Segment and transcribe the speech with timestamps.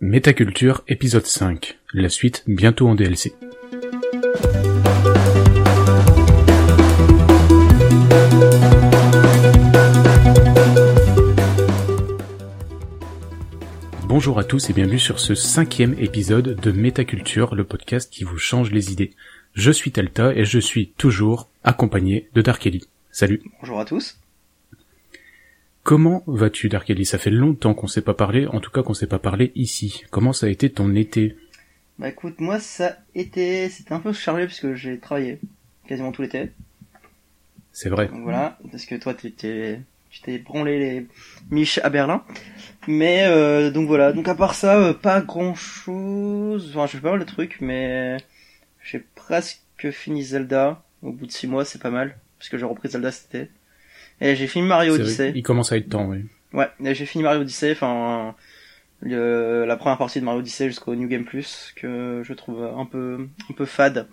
[0.00, 1.76] Métaculture épisode 5.
[1.92, 3.34] La suite bientôt en DLC.
[14.04, 18.38] Bonjour à tous et bienvenue sur ce cinquième épisode de Métaculture, le podcast qui vous
[18.38, 19.14] change les idées.
[19.54, 22.68] Je suis Telta et je suis toujours accompagné de Dark.
[23.10, 23.42] Salut.
[23.60, 24.16] Bonjour à tous.
[25.88, 28.92] Comment vas-tu Dark Ellie Ça fait longtemps qu'on s'est pas parlé, en tout cas qu'on
[28.92, 30.04] s'est pas parlé ici.
[30.10, 31.34] Comment ça a été ton été?
[31.98, 35.38] Bah écoute, moi ça a été, c'était un peu chargé puisque j'ai travaillé
[35.86, 36.52] quasiment tout l'été.
[37.72, 38.08] C'est vrai.
[38.08, 41.06] Donc voilà, parce que toi tu t'es tu t'es branlé les
[41.50, 42.22] miches à Berlin.
[42.86, 46.68] Mais euh, donc voilà, donc à part ça, euh, pas grand chose.
[46.68, 48.18] Enfin, je fais pas mal de trucs, mais
[48.84, 50.84] j'ai presque fini Zelda.
[51.00, 53.50] Au bout de six mois, c'est pas mal, parce que j'ai repris Zelda cet été.
[54.20, 55.32] Et j'ai fini Mario Odyssey.
[55.34, 56.24] Il commence à être temps, oui.
[56.52, 58.34] Ouais, et j'ai fini Mario Odyssey, enfin
[59.02, 63.28] la première partie de Mario Odyssey jusqu'au New Game Plus que je trouve un peu
[63.48, 64.08] un peu fade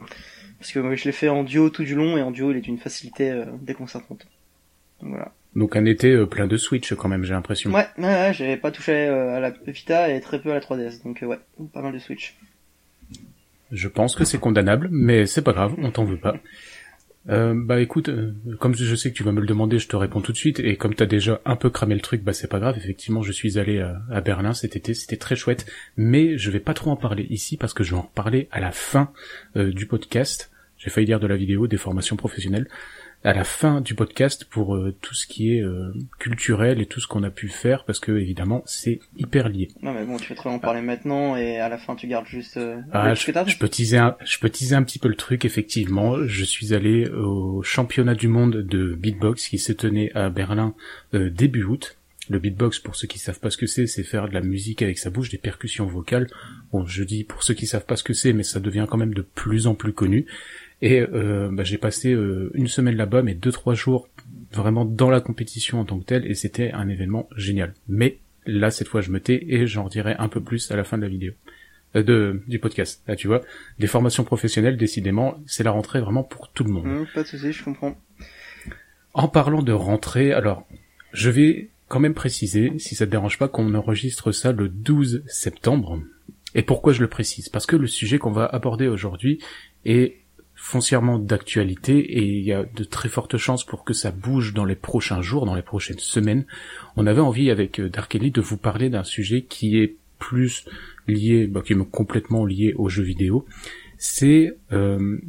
[0.59, 2.57] parce que moi, je l'ai fait en duo tout du long et en duo il
[2.57, 4.25] est d'une facilité euh, déconcertante.
[5.02, 5.31] Donc voilà.
[5.55, 7.71] Donc un été euh, plein de Switch quand même, j'ai l'impression.
[7.71, 10.59] Ouais, ouais, ouais j'avais pas touché euh, à la Vita et très peu à la
[10.59, 11.39] 3DS donc euh, ouais,
[11.73, 12.37] pas mal de Switch.
[13.71, 16.35] Je pense que c'est condamnable, mais c'est pas grave, on t'en veut pas.
[17.29, 19.95] Euh, bah écoute, euh, comme je sais que tu vas me le demander, je te
[19.95, 22.47] réponds tout de suite, et comme t'as déjà un peu cramé le truc, bah c'est
[22.47, 25.65] pas grave, effectivement je suis allé à, à Berlin cet été, c'était très chouette,
[25.97, 28.59] mais je vais pas trop en parler ici parce que je vais en reparler à
[28.59, 29.11] la fin
[29.55, 32.67] euh, du podcast, j'ai failli dire de la vidéo, des formations professionnelles,
[33.23, 36.99] à la fin du podcast pour euh, tout ce qui est euh, culturel et tout
[36.99, 39.69] ce qu'on a pu faire, parce que évidemment c'est hyper lié.
[39.81, 42.27] Non mais bon, tu peux très en parler maintenant et à la fin tu gardes
[42.27, 45.45] juste euh, Ah, je, peux teaser un, je peux teaser un petit peu le truc,
[45.45, 46.25] effectivement.
[46.27, 50.75] Je suis allé au championnat du monde de beatbox qui se tenait à Berlin
[51.13, 51.97] euh, début août.
[52.27, 54.81] Le beatbox, pour ceux qui savent pas ce que c'est, c'est faire de la musique
[54.81, 56.27] avec sa bouche, des percussions vocales.
[56.71, 58.97] Bon, je dis pour ceux qui savent pas ce que c'est, mais ça devient quand
[58.97, 60.25] même de plus en plus connu.
[60.81, 64.09] Et euh, bah, j'ai passé euh, une semaine là-bas, mais deux trois jours
[64.52, 67.73] vraiment dans la compétition en tant que telle, et c'était un événement génial.
[67.87, 70.83] Mais là, cette fois, je me tais et j'en dirai un peu plus à la
[70.83, 71.33] fin de la vidéo
[71.95, 73.03] euh, de du podcast.
[73.08, 73.41] Là, tu vois,
[73.80, 76.85] des formations professionnelles, décidément, c'est la rentrée vraiment pour tout le monde.
[76.85, 77.97] Hum, pas de soucis, je comprends.
[79.14, 80.67] En parlant de rentrée, alors,
[81.14, 85.23] je vais quand même préciser, si ça te dérange pas, qu'on enregistre ça le 12
[85.27, 86.02] septembre.
[86.53, 87.49] Et pourquoi je le précise?
[87.49, 89.39] Parce que le sujet qu'on va aborder aujourd'hui
[89.85, 90.17] est
[90.65, 94.65] foncièrement d'actualité et il y a de très fortes chances pour que ça bouge dans
[94.65, 96.45] les prochains jours, dans les prochaines semaines.
[96.95, 100.65] On avait envie avec euh, Dark Ellie de vous parler d'un sujet qui est plus
[101.08, 103.45] lié, bah, qui est complètement lié aux jeux vidéo.
[103.99, 105.20] C'est euh,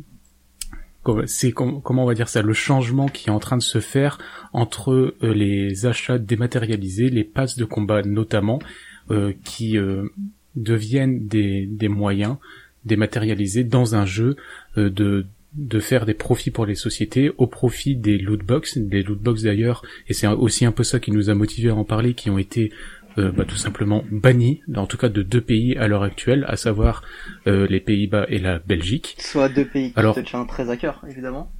[1.02, 4.16] comment on va dire ça, le changement qui est en train de se faire
[4.54, 4.90] entre
[5.22, 8.58] euh, les achats dématérialisés, les passes de combat notamment,
[9.10, 10.08] euh, qui euh,
[10.54, 12.38] deviennent des, des moyens
[12.86, 14.36] dématérialisés dans un jeu
[14.78, 19.42] euh, de de faire des profits pour les sociétés au profit des lootbox, des lootbox
[19.42, 22.28] d'ailleurs, et c'est aussi un peu ça qui nous a motivé à en parler, qui
[22.28, 22.72] ont été
[23.16, 26.56] euh, bah, tout simplement bannis, en tout cas de deux pays à l'heure actuelle, à
[26.56, 27.02] savoir
[27.46, 29.16] euh, les Pays-Bas et la Belgique.
[29.18, 31.50] Soit deux pays qui Alors- te tiennent très à cœur, évidemment.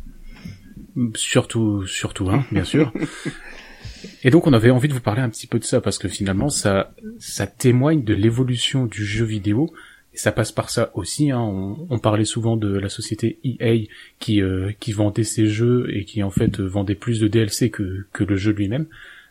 [1.14, 2.93] Surtout, surtout un, bien sûr.
[4.22, 6.06] Et donc on avait envie de vous parler un petit peu de ça parce que
[6.08, 9.72] finalement ça, ça témoigne de l'évolution du jeu vidéo
[10.16, 11.31] et ça passe par ça aussi.
[11.31, 11.41] Hein.
[11.41, 13.87] On, on parlait souvent de la société EA
[14.19, 17.71] qui, euh, qui vendait ses jeux et qui en fait euh, vendait plus de DLC
[17.71, 18.87] que, que le jeu lui-même.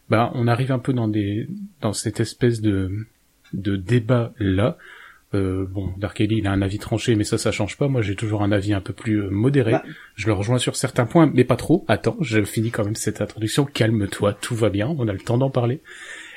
[0.09, 1.47] Bah on arrive un peu dans des
[1.81, 2.91] dans cette espèce de
[3.53, 4.77] de débat là.
[5.33, 7.87] Euh, bon, Dark Ellie, il a un avis tranché, mais ça, ça change pas.
[7.87, 9.71] Moi, j'ai toujours un avis un peu plus euh, modéré.
[9.71, 9.83] Bah.
[10.15, 11.83] Je le rejoins sur certains points, mais pas trop.
[11.87, 13.65] Attends, je finis quand même cette introduction.
[13.65, 14.95] Calme-toi, tout va bien.
[14.97, 15.81] On a le temps d'en parler.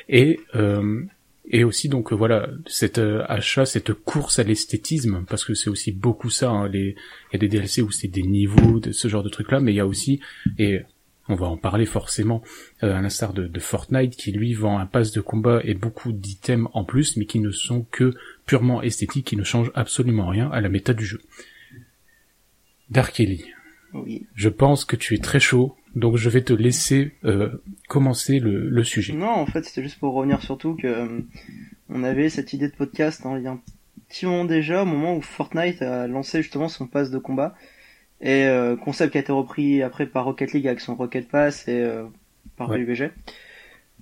[0.08, 1.03] Et euh,
[1.50, 5.70] et aussi donc euh, voilà cet euh, achat, cette course à l'esthétisme, parce que c'est
[5.70, 6.50] aussi beaucoup ça.
[6.50, 6.94] hein, les
[7.31, 9.60] il y a des DLC où c'est des niveaux, de ce genre de trucs là,
[9.60, 10.20] mais il y a aussi
[10.58, 10.81] et
[11.31, 12.42] on va en parler forcément,
[12.82, 16.12] euh, à l'instar de, de Fortnite qui lui vend un pass de combat et beaucoup
[16.12, 18.14] d'items en plus, mais qui ne sont que
[18.47, 21.20] purement esthétiques, qui ne changent absolument rien à la méta du jeu.
[22.90, 23.44] Dark Ellie,
[23.93, 24.26] Oui.
[24.34, 28.68] je pense que tu es très chaud, donc je vais te laisser euh, commencer le,
[28.68, 29.12] le sujet.
[29.12, 31.20] Non, en fait, c'était juste pour revenir surtout que euh,
[31.88, 33.60] on avait cette idée de podcast hein, il y a un
[34.08, 37.54] petit moment déjà, au moment où Fortnite a lancé justement son pass de combat.
[38.20, 41.68] Et euh, concept qui a été repris après par Rocket League avec son Rocket Pass
[41.68, 42.04] et euh,
[42.56, 42.84] par Ouais.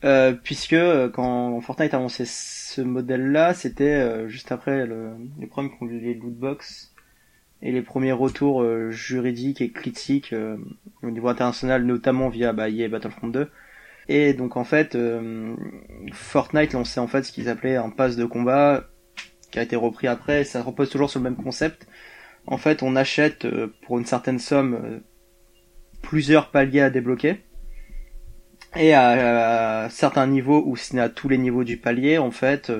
[0.04, 5.46] Euh, puisque euh, quand Fortnite a lancé ce modèle-là, c'était euh, juste après le, les
[5.46, 6.92] problèmes qu'ont eu les lootbox
[7.62, 10.56] et les premiers retours euh, juridiques et critiques euh,
[11.02, 13.48] au niveau international, notamment via bah, EA Battlefront 2.
[14.08, 15.54] Et donc en fait, euh,
[16.12, 18.84] Fortnite lançait en fait ce qu'ils appelaient un pass de combat
[19.50, 20.44] qui a été repris après.
[20.44, 21.86] Ça repose toujours sur le même concept.
[22.46, 24.98] En fait, on achète euh, pour une certaine somme euh,
[26.02, 27.42] plusieurs paliers à débloquer.
[28.76, 32.70] Et à, certains niveaux, ou si à tous les niveaux du palier, en fait,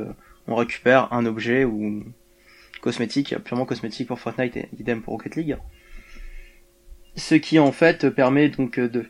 [0.46, 2.05] on récupère un objet ou
[2.87, 5.56] cosmétique, purement cosmétique pour Fortnite et idem pour Rocket League.
[7.17, 9.06] Ce qui en fait permet donc de,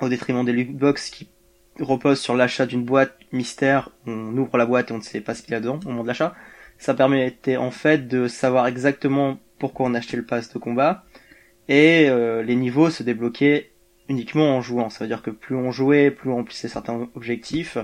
[0.00, 1.28] au détriment des lootbox qui
[1.78, 5.34] repose sur l'achat d'une boîte mystère, on ouvre la boîte et on ne sait pas
[5.34, 6.34] ce qu'il y a dedans au moment de l'achat.
[6.76, 11.04] Ça permettait en fait de savoir exactement pourquoi on achetait le pass de combat
[11.68, 13.70] et euh, les niveaux se débloquaient
[14.08, 14.90] uniquement en jouant.
[14.90, 17.78] Ça veut dire que plus on jouait, plus on remplissait certains objectifs.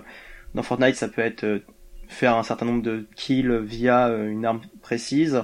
[0.54, 1.64] Dans Fortnite, ça peut être euh,
[2.08, 5.42] faire un certain nombre de kills via euh, une arme précise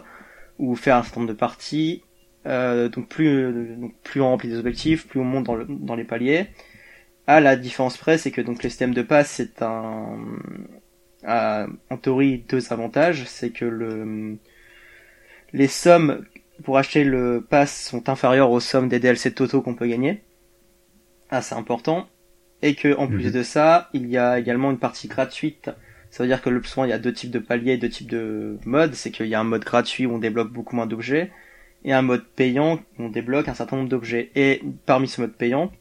[0.59, 2.03] ou faire un certain nombre de parties.
[2.45, 6.49] donc plus donc plus on remplit des objectifs, plus on monte dans, dans les paliers.
[7.27, 10.19] Ah, la différence près, c'est que donc le système de passe, c'est un,
[11.25, 14.39] en théorie deux avantages, c'est que le,
[15.53, 16.25] les sommes
[16.65, 20.23] pour acheter le pass sont inférieures aux sommes des DLC totaux qu'on peut gagner.
[21.31, 22.09] Ah, c'est important.
[22.61, 23.33] Et que en plus mhm.
[23.33, 25.71] de ça, il y a également une partie gratuite.
[26.13, 28.11] Ça veut dire que le soin, il y a deux types de paliers, deux types
[28.11, 28.95] de modes.
[28.95, 31.33] C'est qu'il y a un mode gratuit où on débloque beaucoup moins d'objets
[31.85, 34.31] et un mode payant où on débloque un certain nombre d'objets.
[34.35, 35.73] Et parmi ce mode payant,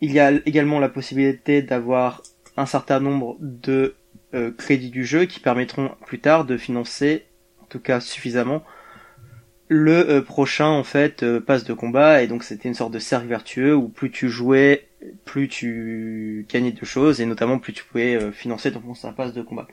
[0.00, 2.22] il y a également la possibilité d'avoir
[2.56, 3.94] un certain nombre de
[4.32, 7.26] euh, crédits du jeu qui permettront plus tard de financer,
[7.62, 8.64] en tout cas suffisamment,
[9.68, 12.98] le euh, prochain en fait euh, passe de combat et donc c'était une sorte de
[12.98, 14.88] cercle vertueux où plus tu jouais,
[15.24, 18.82] plus tu gagnais de choses et notamment plus tu pouvais financer ton
[19.12, 19.66] passe de combat.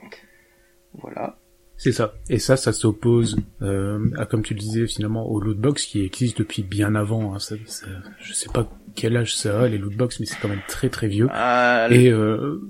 [0.94, 1.36] Voilà.
[1.76, 2.14] C'est ça.
[2.30, 6.62] Et ça, ça s'oppose, à comme tu le disais finalement, au lootbox qui existe depuis
[6.62, 7.34] bien avant.
[7.34, 7.38] Hein.
[7.38, 7.86] Ça, ça,
[8.20, 11.08] je sais pas quel âge ça a les lootbox, mais c'est quand même très très
[11.08, 11.28] vieux.
[11.30, 12.60] Ah, et euh,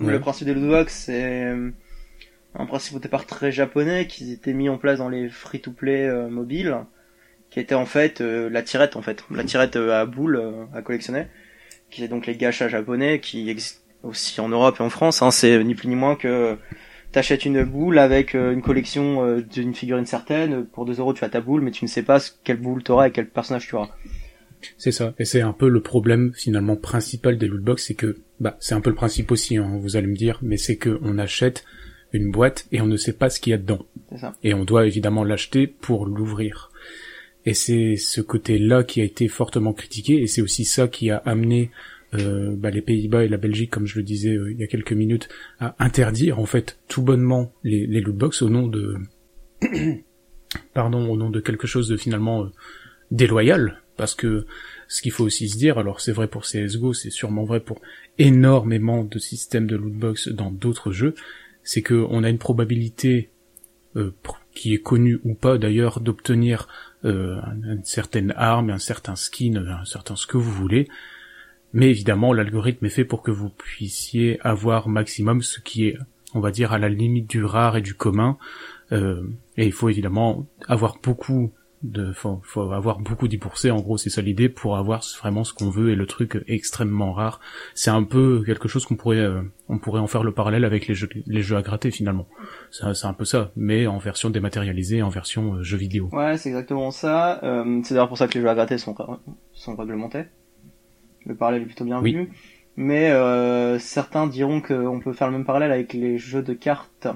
[0.00, 1.70] le principe des lootbox, c'est euh,
[2.54, 6.28] un principe au départ très japonais qu'ils étaient mis en place dans les free-to-play euh,
[6.28, 6.76] mobiles,
[7.50, 10.42] qui était en fait euh, la tirette en fait, la tirette à boules
[10.74, 11.26] à collectionner,
[11.94, 15.22] qui est donc les gachas japonais qui existent aussi en Europe et en France.
[15.22, 16.56] Hein, c'est ni plus ni moins que
[17.12, 21.40] t'achètes une boule avec une collection d'une figurine certaine, pour 2 euros tu as ta
[21.40, 23.90] boule, mais tu ne sais pas quelle boule t'auras et quel personnage tu auras.
[24.78, 28.56] C'est ça, et c'est un peu le problème finalement principal des lootbox, c'est que, bah,
[28.60, 31.18] c'est un peu le principe aussi, hein, vous allez me dire, mais c'est que on
[31.18, 31.64] achète
[32.12, 33.84] une boîte et on ne sait pas ce qu'il y a dedans.
[34.16, 34.34] Ça.
[34.42, 36.70] Et on doit évidemment l'acheter pour l'ouvrir.
[37.46, 41.18] Et c'est ce côté-là qui a été fortement critiqué, et c'est aussi ça qui a
[41.18, 41.70] amené
[42.14, 44.66] euh, bah, les Pays-Bas et la Belgique, comme je le disais euh, il y a
[44.66, 45.28] quelques minutes,
[45.60, 48.96] à interdire en fait tout bonnement les, lootbox au nom de,
[50.74, 52.48] pardon, au nom de quelque chose de finalement euh,
[53.10, 54.46] déloyal, parce que
[54.88, 57.80] ce qu'il faut aussi se dire, alors c'est vrai pour CSGO, c'est sûrement vrai pour
[58.18, 61.14] énormément de systèmes de lootbox dans d'autres jeux,
[61.62, 63.30] c'est que on a une probabilité
[63.96, 64.12] euh,
[64.54, 66.68] qui est connue ou pas d'ailleurs d'obtenir
[67.04, 70.88] euh, une certaine arme, un certain skin, un certain ce que vous voulez.
[71.72, 75.98] Mais évidemment, l'algorithme est fait pour que vous puissiez avoir maximum ce qui est,
[76.32, 78.38] on va dire, à la limite du rare et du commun.
[78.92, 79.22] Euh,
[79.56, 81.52] et il faut évidemment avoir beaucoup
[81.84, 83.38] de faut, faut avoir beaucoup d'y
[83.70, 87.12] en gros c'est ça l'idée pour avoir vraiment ce qu'on veut et le truc extrêmement
[87.12, 87.40] rare.
[87.74, 90.88] C'est un peu quelque chose qu'on pourrait euh, on pourrait en faire le parallèle avec
[90.88, 92.26] les jeux les jeux à gratter finalement.
[92.70, 96.08] C'est un peu ça mais en version dématérialisée en version euh, jeu vidéo.
[96.12, 97.44] Ouais c'est exactement ça.
[97.44, 98.96] Euh, c'est d'ailleurs pour ça que les jeux à gratter sont
[99.52, 100.24] sont réglementés.
[101.26, 102.30] Le parallèle est plutôt bien vu.
[102.76, 103.12] Mais
[103.78, 107.06] certains diront qu'on peut faire le même parallèle avec les jeux de cartes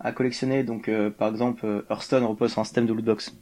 [0.00, 0.64] à collectionner.
[0.64, 3.34] Donc par exemple Hearthstone repose sur un système de lootbox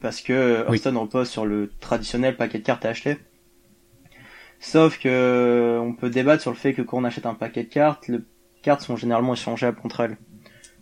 [0.00, 3.18] parce que Hearthstone repose sur le traditionnel paquet de cartes à acheter.
[4.60, 7.68] Sauf que on peut débattre sur le fait que quand on achète un paquet de
[7.68, 8.18] cartes, les
[8.62, 10.16] cartes sont généralement échangeables entre elles.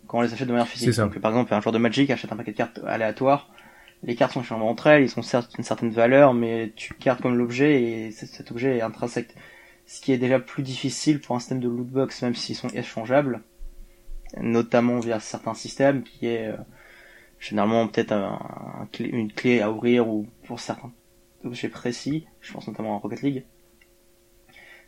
[0.07, 0.95] Quand on les achète de manière physique.
[0.95, 3.49] Donc, par exemple, un joueur de Magic achète un paquet de cartes aléatoire.
[4.03, 7.21] Les cartes sont échangeables entre elles, ils ont certes une certaine valeur, mais tu gardes
[7.21, 9.33] comme l'objet et cet objet est intrinsèque.
[9.85, 13.41] Ce qui est déjà plus difficile pour un système de lootbox, même s'ils sont échangeables.
[14.39, 16.57] Notamment via certains systèmes qui est, euh,
[17.39, 20.91] généralement peut-être un, une clé à ouvrir ou pour certains
[21.43, 23.43] objets précis, je pense notamment à Rocket League.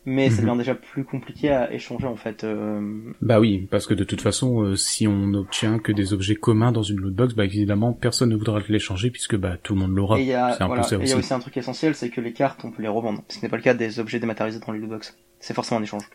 [0.06, 0.48] Mais ça mhm.
[0.48, 2.44] devient déjà plus compliqué à échanger en fait.
[2.44, 3.12] Euh...
[3.22, 6.72] Bah oui, parce que de toute façon, euh, si on n'obtient que des objets communs
[6.72, 10.18] dans une lootbox, bah évidemment personne ne voudra l'échanger puisque bah tout le monde l'aura.
[10.18, 12.72] Et il y a, y a aussi un truc essentiel, c'est que les cartes on
[12.72, 13.24] peut les revendre.
[13.28, 15.18] Ce n'est pas le cas des objets dématérialisés dans les lootbox.
[15.40, 16.10] C'est forcément un échange.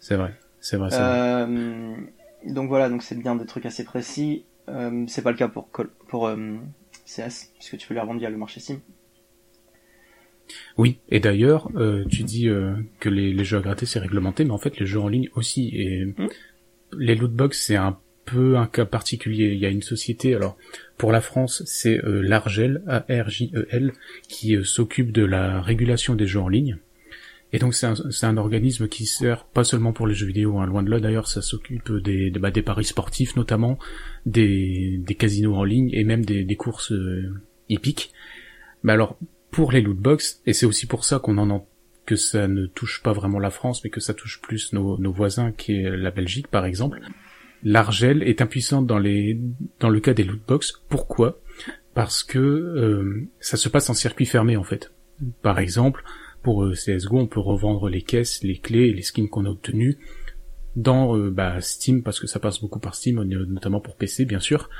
[0.00, 0.90] C'est vrai, c'est vrai.
[0.92, 1.94] Euh...
[2.44, 4.44] Donc voilà, donc c'est bien des trucs assez précis.
[4.68, 5.68] Euh, c'est pas le cas pour,
[6.08, 6.56] pour euh,
[7.06, 8.80] CS, puisque tu peux les revendre via le marché Steam.
[10.78, 12.48] Oui, et d'ailleurs, euh, tu dis
[13.00, 15.70] que les, jeux à gratter c'est réglementé, mais en fait les jeux en ligne aussi.
[15.74, 16.28] Et hmm.
[16.96, 17.98] les lootbox c'est un
[18.28, 19.52] peu un cas particulier.
[19.52, 20.56] Il y a une société, alors
[20.96, 23.92] pour la France, c'est euh, l'Argel, A-R-J-E-L,
[24.28, 26.78] qui euh, s'occupe de la régulation des jeux en ligne.
[27.52, 30.66] Et donc c'est un, un, organisme qui sert pas seulement pour les jeux vidéo, hein,
[30.66, 33.78] loin de là d'ailleurs, ça s'occupe des, bah, des, paris sportifs notamment,
[34.26, 37.32] des, des, casinos en ligne et même des, courses euh,
[37.70, 38.12] hippiques.
[38.82, 39.18] Mais alors
[39.50, 41.66] pour les lootbox, et c'est aussi pour ça qu'on en
[42.04, 45.12] que ça ne touche pas vraiment la France, mais que ça touche plus nos, nos
[45.12, 47.00] voisins, qui est la Belgique par exemple.
[47.62, 49.38] L'Argel est impuissante dans les
[49.80, 50.84] dans le cas des lootbox.
[50.88, 51.40] Pourquoi?
[51.94, 54.92] Parce que euh, ça se passe en circuit fermé en fait.
[55.42, 56.04] Par exemple,
[56.48, 59.50] pour euh, CSGO, on peut revendre les caisses, les clés et les skins qu'on a
[59.50, 59.98] obtenus
[60.76, 64.40] dans euh, bah, Steam, parce que ça passe beaucoup par Steam, notamment pour PC bien
[64.40, 64.70] sûr.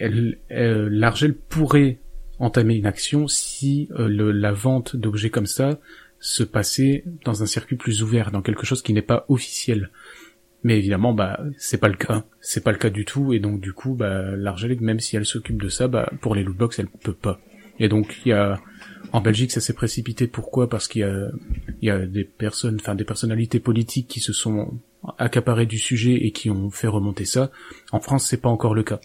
[0.00, 2.00] L'Argel pourrait
[2.40, 5.78] entamer une action si la vente d'objets comme ça
[6.18, 9.92] se passait dans un circuit plus ouvert, dans quelque chose qui n'est pas officiel.
[10.64, 12.24] Mais évidemment, bah, c'est pas le cas.
[12.40, 15.26] C'est pas le cas du tout, et donc du coup, bah, l'Argel, même si elle
[15.26, 17.38] s'occupe de ça, bah, pour les lootbox, elle peut pas.
[17.78, 18.58] Et donc, il y a,
[19.12, 20.26] en Belgique, ça s'est précipité.
[20.26, 20.68] Pourquoi?
[20.68, 21.28] Parce qu'il y a,
[21.82, 24.78] il y a des personnes, enfin des personnalités politiques qui se sont
[25.18, 27.50] accaparées du sujet et qui ont fait remonter ça.
[27.92, 29.00] En France, c'est pas encore le cas.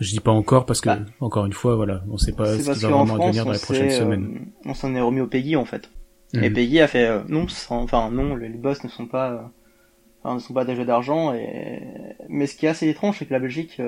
[0.00, 2.72] Je dis pas encore parce que, bah, encore une fois, voilà, on sait pas ce
[2.72, 4.36] qui va vraiment advenir dans les prochaines semaines.
[4.36, 5.90] Euh, on s'en est remis au Peggy en fait.
[6.34, 6.52] Et mhm.
[6.52, 9.38] Peggy a fait euh, non, enfin non, les, boss ne sont pas, euh,
[10.22, 11.32] enfin, ne sont pas des jeux d'argent.
[11.32, 11.82] Et
[12.28, 13.80] mais ce qui est assez étrange, c'est que la Belgique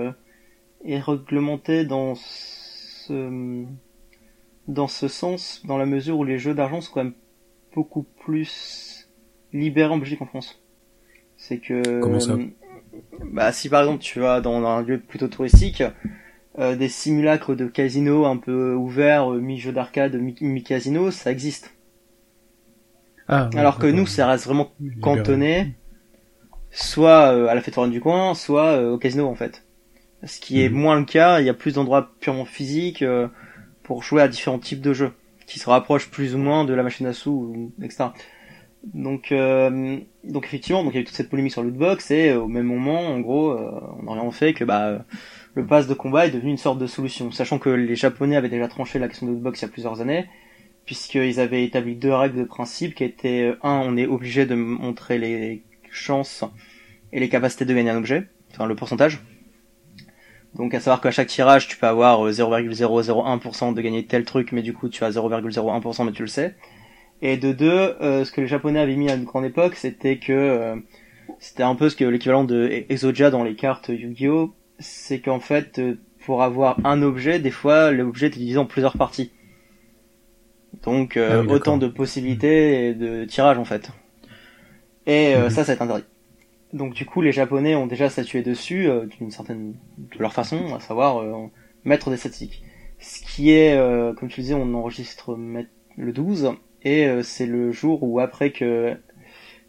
[0.85, 3.64] est réglementée dans ce
[4.68, 7.14] dans ce sens, dans la mesure où les jeux d'argent sont quand même
[7.75, 9.08] beaucoup plus
[9.52, 10.62] libérés en Belgique qu'en France.
[11.37, 12.00] C'est que...
[12.00, 12.37] Comment ça
[13.32, 15.82] Bah si par exemple tu vas dans un lieu plutôt touristique,
[16.58, 21.72] euh, des simulacres de casino un peu ouverts, euh, mi-jeu d'arcade, mi-casino, ça existe.
[23.26, 25.75] Ah, Alors que nous, ça reste vraiment cantonné,
[26.70, 29.64] soit euh, à la fête foraine du coin, soit au casino en fait.
[30.25, 30.76] Ce qui est mhm.
[30.76, 33.04] moins le cas, il y a plus d'endroits purement physiques,
[33.88, 35.12] pour jouer à différents types de jeux
[35.47, 38.09] qui se rapprochent plus ou moins de la machine à sous, etc.
[38.85, 42.28] Donc, euh, donc effectivement, donc il y a eu toute cette polémique sur lootbox et
[42.28, 45.07] euh, au même moment, en gros, euh, on a rien fait que bah
[45.54, 48.50] le pass de combat est devenu une sorte de solution, sachant que les Japonais avaient
[48.50, 50.26] déjà tranché la question de lootbox il y a plusieurs années,
[50.85, 55.16] puisqu'ils avaient établi deux règles de principe qui étaient un, on est obligé de montrer
[55.16, 56.45] les chances
[57.11, 59.23] et les capacités de gagner un objet, enfin le pourcentage.
[60.55, 64.52] Donc à savoir qu'à chaque tirage, tu peux avoir 0,001% euh, de gagner tel truc,
[64.52, 66.55] mais du coup tu as 0,01% mais tu le sais.
[67.21, 70.19] Et de deux, euh, ce que les Japonais avaient mis à une grande époque, c'était
[70.19, 70.76] que euh,
[71.38, 75.81] c'était un peu ce que l'équivalent de Exodia dans les cartes Yu-Gi-Oh, c'est qu'en fait
[76.25, 79.33] pour avoir un objet, des fois l'objet est divisé en plusieurs parties.
[80.83, 83.90] Donc ah autant de possibilités de tirage en fait.
[85.07, 85.50] Et mhm.
[85.50, 86.05] ça, ça est interdit.
[86.72, 90.75] Donc du coup, les Japonais ont déjà statué dessus euh, d'une certaine de leur façon,
[90.75, 91.46] à savoir euh,
[91.84, 92.62] mettre des statistiques.
[92.98, 95.38] Ce qui est, euh, comme tu disais, on enregistre
[95.96, 98.96] le 12 et c'est le jour où après que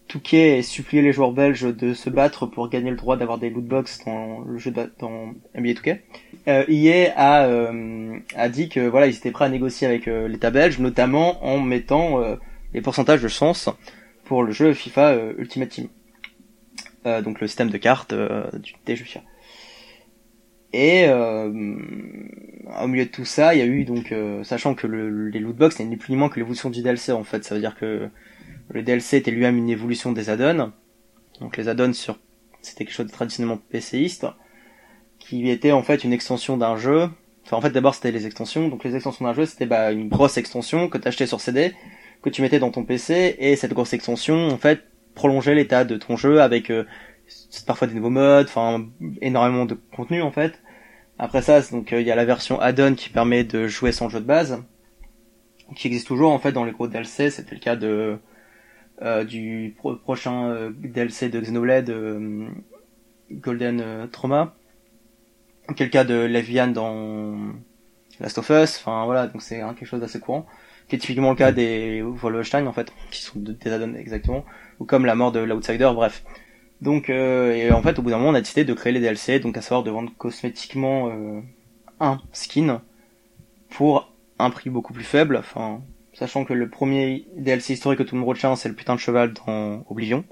[0.07, 3.49] Touquet ait supplié les joueurs belges de se battre pour gagner le droit d'avoir des
[3.49, 6.03] lootbox dans le jeu de, dans NBA Touquet,
[6.47, 7.71] euh, a,
[8.35, 12.19] a dit que voilà, ils étaient prêts à négocier avec l'État belge, notamment en mettant
[12.73, 13.69] les pourcentages de chance
[14.25, 15.87] pour le jeu FIFA Ultimate Team.
[17.05, 18.49] Euh, donc le système de cartes euh,
[18.85, 19.05] des jeux
[20.73, 24.13] Et euh, au milieu de tout ça, il y a eu donc,
[24.43, 27.23] sachant que le, les lootbox n'est ni plus ni moins que l'évolution du DLC en
[27.23, 28.09] fait, ça veut dire que
[28.69, 30.71] le DLC était lui-même une évolution des add-ons.
[31.39, 32.19] Donc les add-ons sur,
[32.61, 34.27] c'était quelque chose de traditionnellement PCiste,
[35.19, 37.09] qui était en fait une extension d'un jeu.
[37.45, 40.09] Enfin en fait d'abord c'était les extensions, donc les extensions d'un jeu c'était bah, une
[40.09, 41.73] grosse extension que tu achetais sur CD,
[42.21, 44.88] que tu mettais dans ton PC, et cette grosse extension en fait
[45.19, 46.85] prolonger l'état de ton jeu avec euh,
[47.67, 48.87] parfois des nouveaux modes, enfin
[49.19, 50.61] énormément de contenu en fait.
[51.17, 54.07] Après ça, donc euh, il y a la version add-on qui permet de jouer sans
[54.07, 54.63] jeu de base,
[55.75, 57.31] qui existe toujours en fait dans les gros DLC.
[57.31, 58.17] C'était le cas de
[59.01, 61.93] euh, du prochain DLC de Xenoblade
[63.29, 64.55] Golden Trauma,
[65.75, 67.37] qui est le cas de Levian dans
[68.21, 68.77] Last of Us.
[68.77, 70.47] Enfin voilà, donc c'est quelque chose d'assez courant
[70.89, 74.43] qui est typiquement le cas des Wolfenstein en fait, qui sont des add-ons exactement,
[74.79, 76.23] ou comme la mort de l'Outsider, bref.
[76.81, 78.99] Donc, euh, et en fait, au bout d'un moment, on a décidé de créer les
[78.99, 81.41] DLC, donc à savoir de vendre cosmétiquement euh,
[81.99, 82.81] un skin
[83.69, 85.81] pour un prix beaucoup plus faible, enfin,
[86.13, 88.99] sachant que le premier DLC historique que tout le monde retient, c'est le putain de
[88.99, 90.23] cheval dans Oblivion.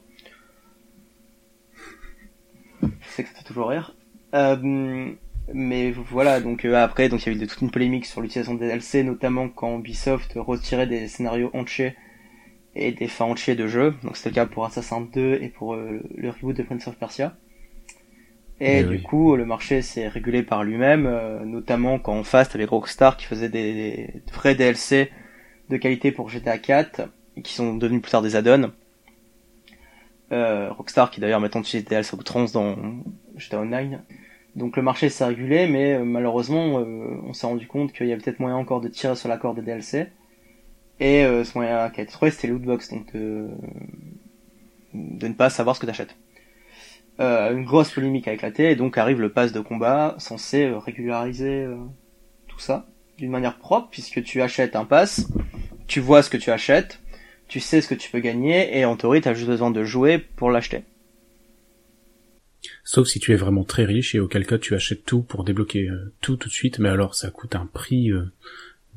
[2.81, 3.95] Je sais que ça fait toujours rire.
[4.33, 5.11] Euh,
[5.53, 8.67] mais voilà, donc euh, après, donc il y avait toute une polémique sur l'utilisation des
[8.67, 11.95] DLC, notamment quand Ubisoft retirait des scénarios entiers
[12.77, 13.95] et des fins entiers de jeu.
[14.03, 16.97] Donc c'était le cas pour Assassin's 2 et pour euh, le reboot de Prince of
[16.97, 17.35] Persia.
[18.59, 19.01] Et Eh du oui.
[19.01, 23.25] coup, le marché s'est régulé par lui-même, euh, notamment quand en face, t'avais Rockstar qui
[23.25, 25.11] faisait des, des vrais DLC
[25.69, 27.01] de qualité pour GTA 4,
[27.35, 28.71] et qui sont devenus plus tard des add-ons.
[30.31, 32.75] Euh, Rockstar qui d'ailleurs maintenant utilise des DLC ou trans dans
[33.37, 34.01] GTA Online.
[34.55, 38.39] Donc le marché s'est régulé, mais malheureusement, on s'est rendu compte qu'il y avait peut-être
[38.39, 40.07] moyen encore de tirer sur la corde des DLC.
[40.99, 43.49] Et euh, ce moyen qui a été trouvé, c'était lootbox, donc de,
[44.93, 46.15] de ne pas savoir ce que t'achètes.
[47.19, 50.77] Euh, une grosse polémique a éclaté, et donc arrive le pass de combat censé euh,
[50.77, 51.75] régulariser euh,
[52.47, 52.87] tout ça
[53.17, 55.27] d'une manière propre, puisque tu achètes un pass,
[55.87, 56.99] tu vois ce que tu achètes,
[57.47, 60.19] tu sais ce que tu peux gagner, et en théorie, t'as juste besoin de jouer
[60.19, 60.83] pour l'acheter.
[62.83, 65.89] Sauf si tu es vraiment très riche et auquel cas tu achètes tout pour débloquer
[65.89, 68.31] euh, tout tout de suite, mais alors ça coûte un prix euh,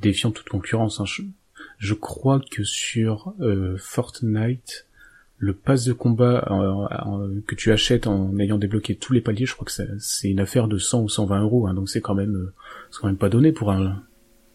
[0.00, 1.00] défiant toute concurrence.
[1.00, 1.04] hein.
[1.80, 4.86] Je, crois que sur euh, Fortnite,
[5.38, 9.46] le pass de combat euh, euh, que tu achètes en ayant débloqué tous les paliers,
[9.46, 12.14] je crois que c'est une affaire de 100 ou 120 euros, hein, donc c'est quand
[12.14, 12.52] même euh,
[12.90, 14.02] c'est quand même pas donné pour un,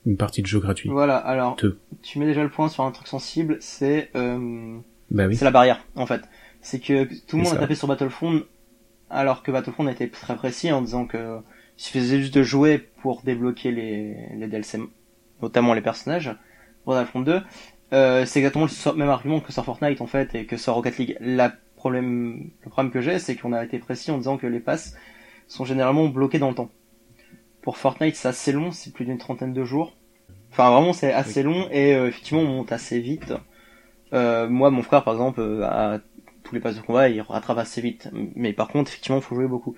[0.06, 0.90] une partie de jeu gratuit.
[0.90, 4.78] Voilà, alors, Te- tu mets déjà le point sur un truc sensible, c'est euh,
[5.10, 5.36] Bah oui.
[5.36, 6.22] c'est la barrière, en fait.
[6.62, 8.44] C'est que tout le monde a tapé sur Battlefront,
[9.10, 11.40] alors que Battlefront était très précis en disant que
[11.78, 14.80] il suffisait juste de jouer pour débloquer les, les DLC,
[15.42, 16.34] notamment les personnages.
[16.86, 17.42] Pour Battlefront 2,
[17.94, 20.98] euh, c'est exactement le même argument que sur Fortnite en fait et que sur Rocket
[20.98, 21.18] League.
[21.20, 24.60] La problème, le problème que j'ai, c'est qu'on a été précis en disant que les
[24.60, 24.96] passes
[25.48, 26.72] sont généralement bloqués dans le temps.
[27.62, 29.96] Pour Fortnite, c'est assez long, c'est plus d'une trentaine de jours.
[30.52, 33.34] Enfin, vraiment, c'est assez long et euh, effectivement, on monte assez vite.
[34.14, 36.00] Euh, moi, mon frère, par exemple, euh, a
[36.44, 38.10] tous les passes de combat, il rattrape assez vite.
[38.36, 39.76] Mais par contre, effectivement, il faut jouer beaucoup.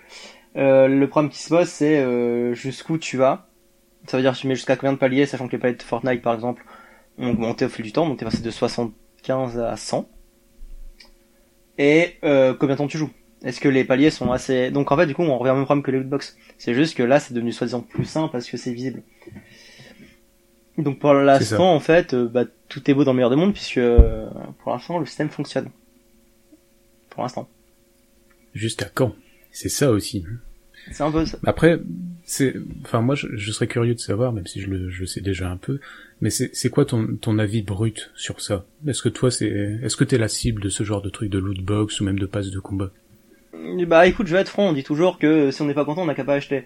[0.57, 3.47] Euh, le problème qui se pose, c'est euh, jusqu'où tu vas.
[4.07, 6.21] Ça veut dire tu mets jusqu'à combien de paliers, sachant que les paliers de Fortnite,
[6.21, 6.63] par exemple,
[7.19, 10.09] augmenté au fil du temps, donc t'es passé de 75 à 100.
[11.77, 13.11] Et euh, combien de temps tu joues?
[13.43, 14.71] Est-ce que les paliers sont assez...
[14.71, 16.37] Donc en fait, du coup, on revient au même problème que les lootbox.
[16.57, 19.03] C'est juste que là, c'est devenu soi-disant plus sain parce que c'est visible.
[20.77, 23.53] Donc pour l'instant, en fait, euh, bah, tout est beau dans le meilleur des mondes,
[23.53, 25.69] puisque euh, pour l'instant, le système fonctionne.
[27.09, 27.47] Pour l'instant.
[28.53, 29.13] Jusqu'à quand?
[29.51, 30.23] C'est ça aussi.
[30.91, 31.37] C'est un peu ça.
[31.45, 31.79] Après,
[32.23, 35.21] c'est, enfin moi je, je serais curieux de savoir, même si je le, je sais
[35.21, 35.79] déjà un peu,
[36.21, 38.65] mais c'est, c'est quoi ton, ton avis brut sur ça?
[38.85, 41.39] Est-ce que toi c'est, est-ce que t'es la cible de ce genre de truc de
[41.39, 42.91] loot box ou même de passe de combat?
[43.87, 46.03] Bah écoute, je vais être franc, on dit toujours que si on n'est pas content,
[46.03, 46.65] on n'a qu'à pas acheter.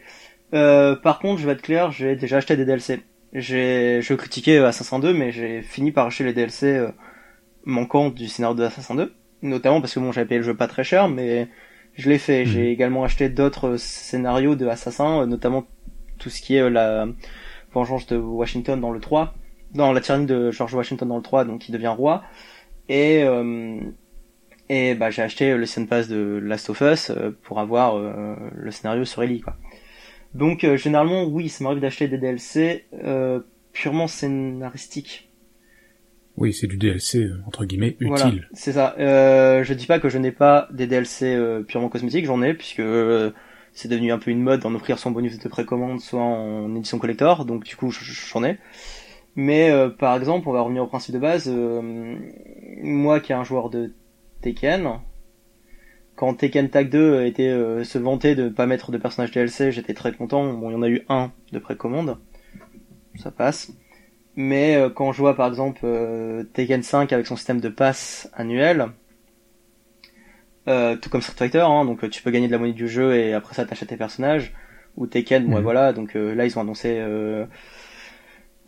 [0.54, 3.02] Euh, par contre, je vais être clair, j'ai déjà acheté des DLC.
[3.34, 6.90] J'ai, je critiquais Assassin 2, mais j'ai fini par acheter les DLC euh,
[7.64, 9.14] manquants du scénario de Assassin 2.
[9.44, 11.48] Notamment parce que bon, j'avais payé le jeu pas très cher, mais
[11.94, 12.46] je l'ai fait.
[12.46, 12.52] Mhm.
[12.52, 15.66] J'ai également acheté d'autres scénarios de Assassin, euh, notamment
[16.18, 17.08] tout ce qui est euh, la
[17.74, 19.34] vengeance de Washington dans le 3.
[19.74, 22.24] Dans la tyrannie de George Washington dans le 3, donc il devient roi.
[22.90, 23.80] Et, euh,
[24.68, 28.36] et bah, j'ai acheté le Season Pass de Last of Us euh, pour avoir euh,
[28.54, 29.56] le scénario sur Ellie, quoi.
[30.34, 33.42] Donc euh, généralement, oui, ça m'arrive d'acheter des DLC euh,
[33.74, 35.31] purement scénaristiques.
[36.38, 38.48] Oui, c'est du DLC euh, entre guillemets Voilà, utile.
[38.54, 38.96] c'est ça.
[39.00, 42.54] Euh, je dis pas que je n'ai pas des DLC euh, purement cosmétiques, j'en ai
[42.54, 43.32] puisque euh,
[43.74, 46.74] c'est devenu un peu une mode d'en offrir soit en bonus de précommande, soit en
[46.76, 48.58] édition collector, donc du coup j'en ai.
[49.36, 51.48] Mais euh, par exemple, on va revenir au principe de base.
[51.48, 52.16] euh,
[52.82, 53.94] moi qui est un joueur de
[54.42, 54.90] Tekken,
[56.16, 59.94] quand Tekken Tag 2 était euh, se vantait de pas mettre de personnage DLC, j'étais
[59.94, 60.52] très content.
[60.54, 62.18] Bon, il y en a eu un de précommande,
[63.16, 63.72] ça passe.
[64.36, 68.30] Mais euh, quand je vois par exemple euh, Tekken 5 avec son système de passe
[68.34, 68.88] annuel,
[70.68, 72.88] euh, tout comme Street Fighter, hein, donc euh, tu peux gagner de la monnaie du
[72.88, 74.54] jeu et après ça t'achètes tes personnages.
[74.98, 77.46] Ou Tekken, bon, ouais, voilà, donc euh, là ils ont annoncé euh,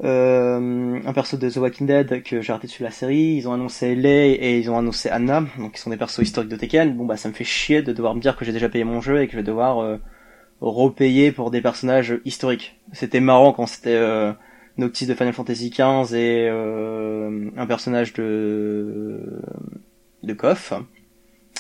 [0.04, 3.36] euh, un perso de The Walking Dead que j'ai arrêté dessus la série.
[3.36, 6.50] Ils ont annoncé Lei et ils ont annoncé Anna, donc qui sont des persos historiques
[6.50, 6.96] de Tekken.
[6.96, 9.02] Bon bah ça me fait chier de devoir me dire que j'ai déjà payé mon
[9.02, 9.98] jeu et que je vais devoir euh,
[10.62, 12.80] repayer pour des personnages historiques.
[12.92, 14.34] C'était marrant quand c'était euh,
[14.78, 19.42] Noctis de Final Fantasy XV et euh, un personnage de
[20.24, 20.74] de KOF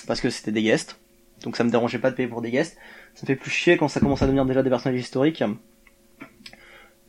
[0.07, 0.99] parce que c'était des guests.
[1.43, 2.77] Donc ça me dérangeait pas de payer pour des guests.
[3.13, 5.43] Ça me fait plus chier quand ça commence à devenir déjà des personnages historiques.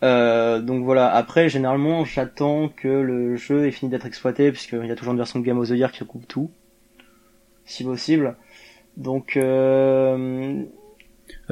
[0.02, 4.90] Euh, donc voilà, après généralement j'attends que le jeu ait fini d'être exploité puisqu'il y
[4.90, 6.50] a toujours une version de Game of the Year qui recoupe tout,
[7.64, 8.36] si possible.
[8.96, 10.62] Donc euh,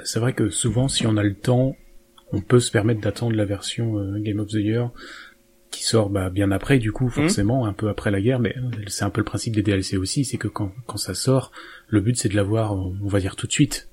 [0.05, 1.77] C'est vrai que souvent, si on a le temps,
[2.33, 4.91] on peut se permettre d'attendre la version euh, Game of the Year
[5.71, 8.55] qui sort bah, bien après, du coup, forcément, un peu après la guerre, mais
[8.89, 11.51] c'est un peu le principe des DLC aussi, c'est que quand, quand ça sort,
[11.89, 13.89] le but c'est de l'avoir, on va dire, tout de suite,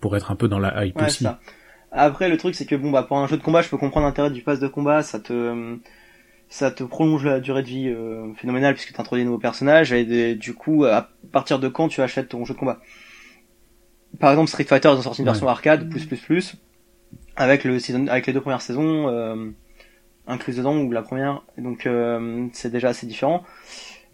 [0.00, 1.24] pour être un peu dans la hype ouais, aussi.
[1.24, 1.40] ça.
[1.92, 4.06] Après le truc c'est que bon bah pour un jeu de combat je peux comprendre
[4.06, 5.76] l'intérêt du pass de combat, ça te
[6.48, 9.92] ça te prolonge la durée de vie euh, phénoménale puisque tu introduis de nouveaux personnages
[9.92, 12.80] et du coup à partir de quand tu achètes ton jeu de combat?
[14.20, 16.54] Par exemple Street Fighter ils ont sorti une version arcade plus plus plus
[17.36, 19.50] avec le season, avec les deux premières saisons euh,
[20.26, 21.42] incluses dedans ou la première.
[21.58, 23.44] Donc euh, c'est déjà assez différent.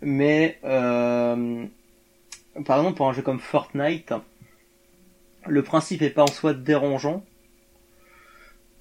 [0.02, 1.64] Mais euh,
[2.64, 4.12] par exemple pour un jeu comme Fortnite
[5.48, 7.24] le principe est pas en soi dérangeant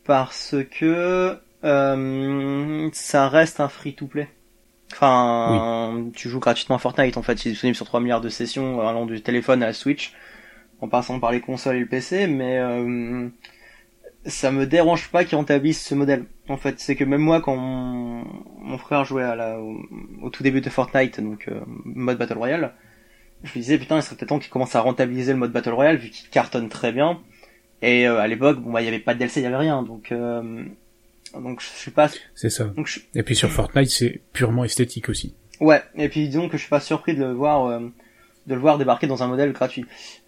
[0.03, 4.27] parce que euh, ça reste un free to play
[4.91, 8.87] Enfin, tu joues gratuitement à Fortnite en fait, c'est disponible sur 3 milliards de sessions
[8.87, 10.13] allant du téléphone à la Switch,
[10.79, 13.27] en passant par les consoles et le PC, mais euh,
[14.25, 16.25] ça me dérange pas qu'ils rentabilisent ce modèle.
[16.49, 20.61] En fait, c'est que même moi, quand mon, frère jouait à la, au, tout début
[20.61, 22.73] de Fortnite, donc euh, mode Battle Royale,
[23.43, 25.73] je me disais putain, il serait peut-être temps qu'il commence à rentabiliser le mode Battle
[25.73, 27.19] Royale vu qu'il cartonne très bien.
[27.81, 29.57] Et euh, à l'époque, bon bah il y avait pas de DLC, il y avait
[29.57, 30.63] rien, donc euh,
[31.33, 32.09] donc je suis pas.
[32.33, 32.71] C'est ça.
[33.13, 35.35] Et puis sur Fortnite, c'est purement esthétique aussi.
[35.59, 35.81] Ouais.
[35.95, 37.79] Et puis disons que je suis pas surpris de le voir, euh,
[38.47, 39.85] de le voir débarquer dans un modèle gratuit.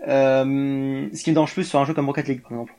[0.07, 2.73] Euh, ce qui me dérange plus sur un jeu comme Rocket League, par exemple.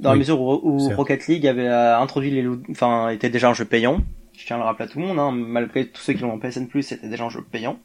[0.00, 3.64] Dans la mesure où, Rocket League avait euh, introduit les, enfin, était déjà un jeu
[3.64, 4.02] payant.
[4.36, 6.32] Je tiens à le rappeler à tout le monde, hein, malgré tous ceux qui l'ont
[6.32, 7.78] en PSN+, c'était déjà un jeu payant.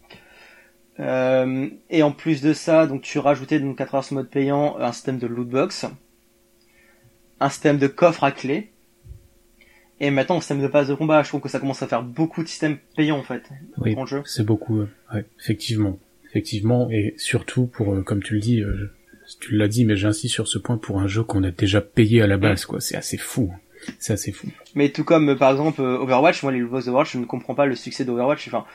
[1.00, 4.78] Euh, et en plus de ça, donc tu rajoutais donc à travers ce mode payant
[4.78, 5.86] un système de lootbox,
[7.40, 8.72] un système de coffre à clé,
[10.02, 12.02] et maintenant, le système de passe de combat, je trouve que ça commence à faire
[12.02, 13.44] beaucoup de systèmes payants en fait
[13.78, 13.96] oui,
[14.26, 18.92] C'est beaucoup, ouais, effectivement, effectivement, et surtout pour, euh, comme tu le dis, euh,
[19.40, 22.22] tu l'as dit, mais j'insiste sur ce point pour un jeu qu'on a déjà payé
[22.22, 22.82] à la base, quoi.
[22.82, 23.54] C'est assez fou.
[24.00, 24.48] C'est assez fou.
[24.76, 27.66] Mais tout comme euh, par exemple Overwatch, moi les lootbox d'Overwatch, je ne comprends pas
[27.66, 28.66] le succès d'Overwatch, enfin,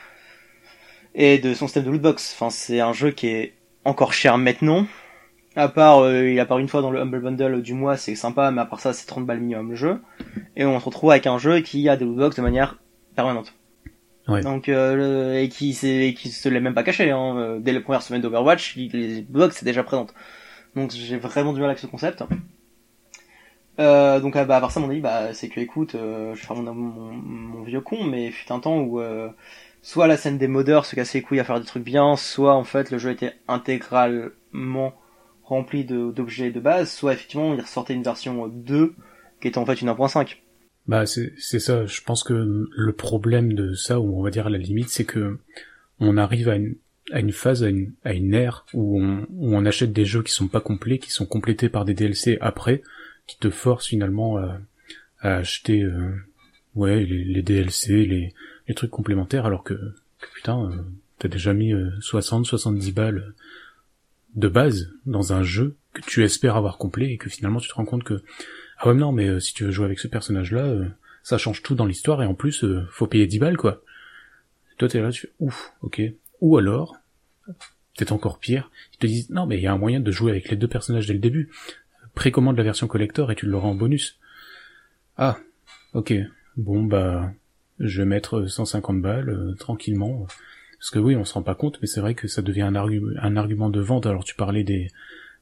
[1.15, 2.33] et de son système de lootbox.
[2.35, 3.53] Enfin, c'est un jeu qui est
[3.85, 4.85] encore cher maintenant,
[5.57, 8.51] à part, euh, il apparaît une fois dans le Humble Bundle du mois, c'est sympa,
[8.51, 9.99] mais à part ça, c'est 30 balles minimum le jeu.
[10.55, 12.77] Et on se retrouve avec un jeu qui a des lootbox de manière
[13.15, 13.55] permanente.
[14.27, 14.41] Ouais.
[14.41, 17.09] Donc, euh, et qui, qui se l'est même pas caché.
[17.09, 17.37] Hein.
[17.37, 20.13] Euh, dès les premières semaines d'Overwatch, les lootbox c'est déjà présente.
[20.75, 22.23] Donc j'ai vraiment du mal avec ce concept.
[23.79, 26.45] Euh, donc ah, bah, à part ça, mon avis, bah, c'est que écoute, euh, je
[26.45, 28.99] faire mon, mon, mon, vieux con, mais fut un temps où
[29.81, 32.55] soit la scène des modeurs se cassait les couilles à faire des trucs bien, soit
[32.55, 34.93] en fait le jeu était intégralement
[35.43, 38.95] rempli d'objets de, base, soit effectivement il ressortait une version 2
[39.39, 40.37] qui était en fait une 1.5.
[40.87, 44.49] Bah c'est ça, je pense que le problème de ça, ou on va dire à
[44.49, 45.37] la limite, c'est que
[45.99, 46.75] on arrive à une,
[47.11, 50.23] à une phase, à une, à une ère où on, où on achète des jeux
[50.23, 52.81] qui sont pas complets, qui sont complétés par des DLC après,
[53.27, 54.59] qui te forcent finalement à,
[55.19, 56.11] à acheter euh,
[56.75, 58.33] ouais les, les, DLC, les,
[58.67, 60.75] les trucs complémentaires, alors que, que putain, euh,
[61.19, 63.33] t'as déjà mis 60, euh, 70 balles
[64.35, 67.73] de base dans un jeu que tu espères avoir complet et que finalement tu te
[67.73, 68.21] rends compte que
[68.77, 70.85] ah ouais non mais euh, si tu veux jouer avec ce personnage là euh,
[71.23, 73.81] ça change tout dans l'histoire et en plus euh, faut payer 10 balles quoi.
[74.77, 76.01] toi t'es là tu fais ouf ok
[76.41, 76.95] ou alors
[77.95, 80.31] peut-être encore pire ils te disent non mais il y a un moyen de jouer
[80.31, 81.49] avec les deux personnages dès le début
[82.13, 84.19] précommande la version collector et tu l'auras en bonus.
[85.17, 85.37] Ah
[85.93, 86.13] ok
[86.55, 87.31] bon bah
[87.79, 90.27] je vais mettre 150 balles tranquillement
[90.79, 92.75] parce que oui, on se rend pas compte, mais c'est vrai que ça devient un,
[93.35, 94.05] argument de vente.
[94.05, 94.91] Alors tu parlais des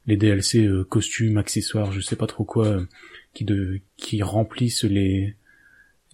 [0.08, 5.36] DLC euh, costumes, accessoires, je sais pas trop quoi, euh, qui remplissent les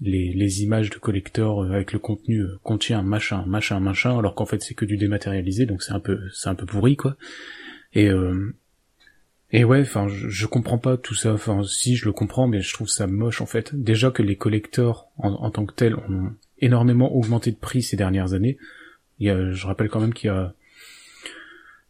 [0.01, 4.45] les, les images de collector euh, avec le contenu contient machin, machin, machin, alors qu'en
[4.45, 7.15] fait c'est que du dématérialisé, donc c'est un peu c'est un peu pourri quoi.
[7.93, 8.09] Et
[9.53, 11.33] et ouais, enfin je, je, comprends pas tout ça.
[11.33, 13.75] Enfin si je le comprends, mais je trouve ça moche en fait.
[13.75, 17.97] Déjà que les collectors en, en tant que tels ont énormément augmenté de prix ces
[17.97, 18.57] dernières années.
[19.19, 20.53] Il y a, je rappelle quand même qu'il y a,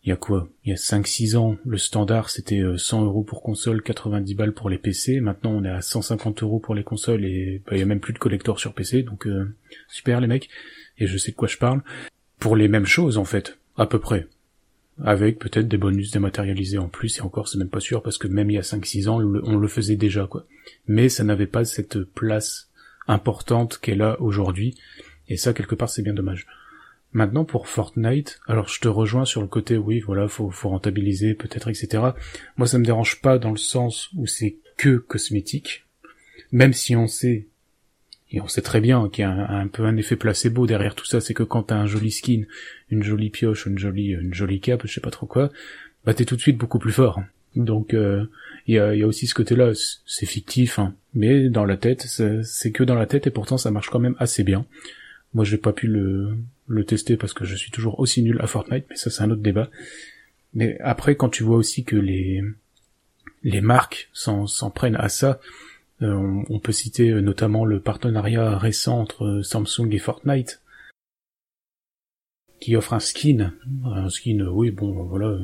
[0.03, 0.49] il y a quoi?
[0.63, 4.53] Il y a 5-6 ans, le standard c'était 100 euh, euros pour console, 90 balles
[4.53, 5.21] pour les PC.
[5.21, 7.99] Maintenant on est à 150 euros pour les consoles et bah, il y a même
[7.99, 9.53] plus de collector sur PC, donc euh,
[9.87, 10.49] super les mecs.
[10.97, 11.81] Et je sais de quoi je parle.
[12.39, 14.27] Pour les mêmes choses en fait, à peu près.
[15.03, 18.27] Avec peut-être des bonus dématérialisés en plus, et encore c'est même pas sûr parce que
[18.27, 20.47] même il y a 5-6 ans on le faisait déjà quoi.
[20.87, 22.69] Mais ça n'avait pas cette place
[23.07, 24.75] importante qu'elle a aujourd'hui.
[25.27, 26.47] Et ça quelque part c'est bien dommage.
[27.13, 31.33] Maintenant pour Fortnite, alors je te rejoins sur le côté oui voilà faut, faut rentabiliser
[31.33, 32.03] peut-être etc.
[32.55, 35.85] Moi ça me dérange pas dans le sens où c'est que cosmétique,
[36.53, 37.47] même si on sait
[38.31, 41.05] et on sait très bien qu'il y a un, peu un effet placebo derrière tout
[41.05, 42.43] ça, c'est que quand t'as un joli skin,
[42.89, 45.49] une jolie pioche, une jolie une jolie cape, je sais pas trop quoi,
[46.05, 47.21] bah t'es tout de suite beaucoup plus fort.
[47.57, 48.23] Donc euh,
[48.67, 49.73] il y, a, y, a, aussi ce côté-là,
[50.05, 52.07] c'est fictif, hein, mais dans la tête,
[52.43, 54.65] c'est que dans la tête et pourtant ça marche quand même assez bien.
[55.33, 58.47] Moi j'ai pas pu le le tester parce que je suis toujours aussi nul à
[58.47, 59.69] Fortnite, mais ça c'est un autre débat.
[60.53, 62.41] Mais après, quand tu vois aussi que les
[63.43, 65.39] les marques s'en prennent à ça,
[66.01, 70.61] euh, on, peut citer euh, notamment le partenariat récent entre Samsung et Fortnite,
[72.59, 73.53] qui offre un skin,
[73.85, 75.37] un skin, oui, bon, voilà,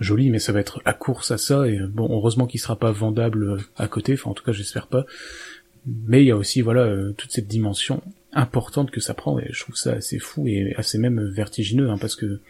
[0.00, 1.68] joli, mais ça va être la course à ça.
[1.68, 4.14] Et bon, heureusement qu'il sera pas vendable à côté.
[4.14, 5.04] Enfin, en tout cas, j'espère pas.
[5.86, 9.38] Mais il y a aussi, voilà, toute cette dimension importante que ça prend.
[9.38, 12.40] Et je trouve ça assez fou et assez même vertigineux, hein, parce que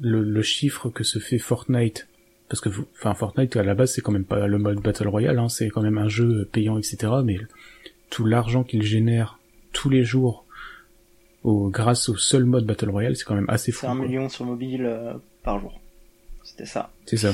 [0.00, 2.06] le, le chiffre que se fait Fortnite
[2.48, 5.38] parce que enfin Fortnite à la base c'est quand même pas le mode battle royale
[5.38, 7.38] hein, c'est quand même un jeu payant etc mais
[8.10, 9.38] tout l'argent qu'il génère
[9.72, 10.44] tous les jours
[11.44, 14.28] au, grâce au seul mode battle royale c'est quand même assez fou c'est un million
[14.28, 15.80] sur mobile euh, par jour.
[16.42, 16.90] C'était ça.
[17.04, 17.32] C'est ça.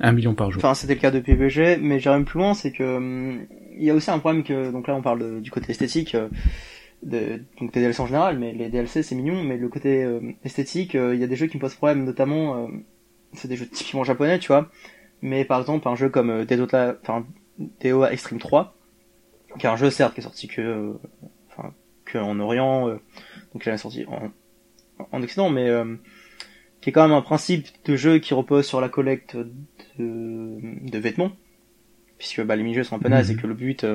[0.00, 0.62] Un million par jour.
[0.64, 3.46] Enfin c'était le cas de PBG mais j'irai même plus loin c'est que hum,
[3.78, 6.28] il y a aussi un problème que donc là on parle du côté esthétique euh,
[7.02, 10.20] de, donc des DLC en général mais les DLC c'est mignon mais le côté euh,
[10.44, 12.68] esthétique il y a des jeux qui me posent problème notamment
[13.36, 14.70] c'est des jeux typiquement japonais, tu vois.
[15.22, 17.26] Mais par exemple, un jeu comme euh, Dota, enfin,
[17.82, 18.74] DOA Extreme 3,
[19.58, 20.92] qui est un jeu certes qui est sorti que, euh,
[21.50, 21.72] enfin,
[22.04, 22.96] que en Orient, euh,
[23.52, 24.30] donc il est sorti en,
[25.12, 25.70] en Occident, mais
[26.80, 29.46] qui est quand même un principe de jeu qui repose sur la collecte de,
[29.98, 31.32] de vêtements,
[32.18, 33.40] puisque bah, les mini-jeux sont un peu nazes et mhm.
[33.40, 33.86] que le but,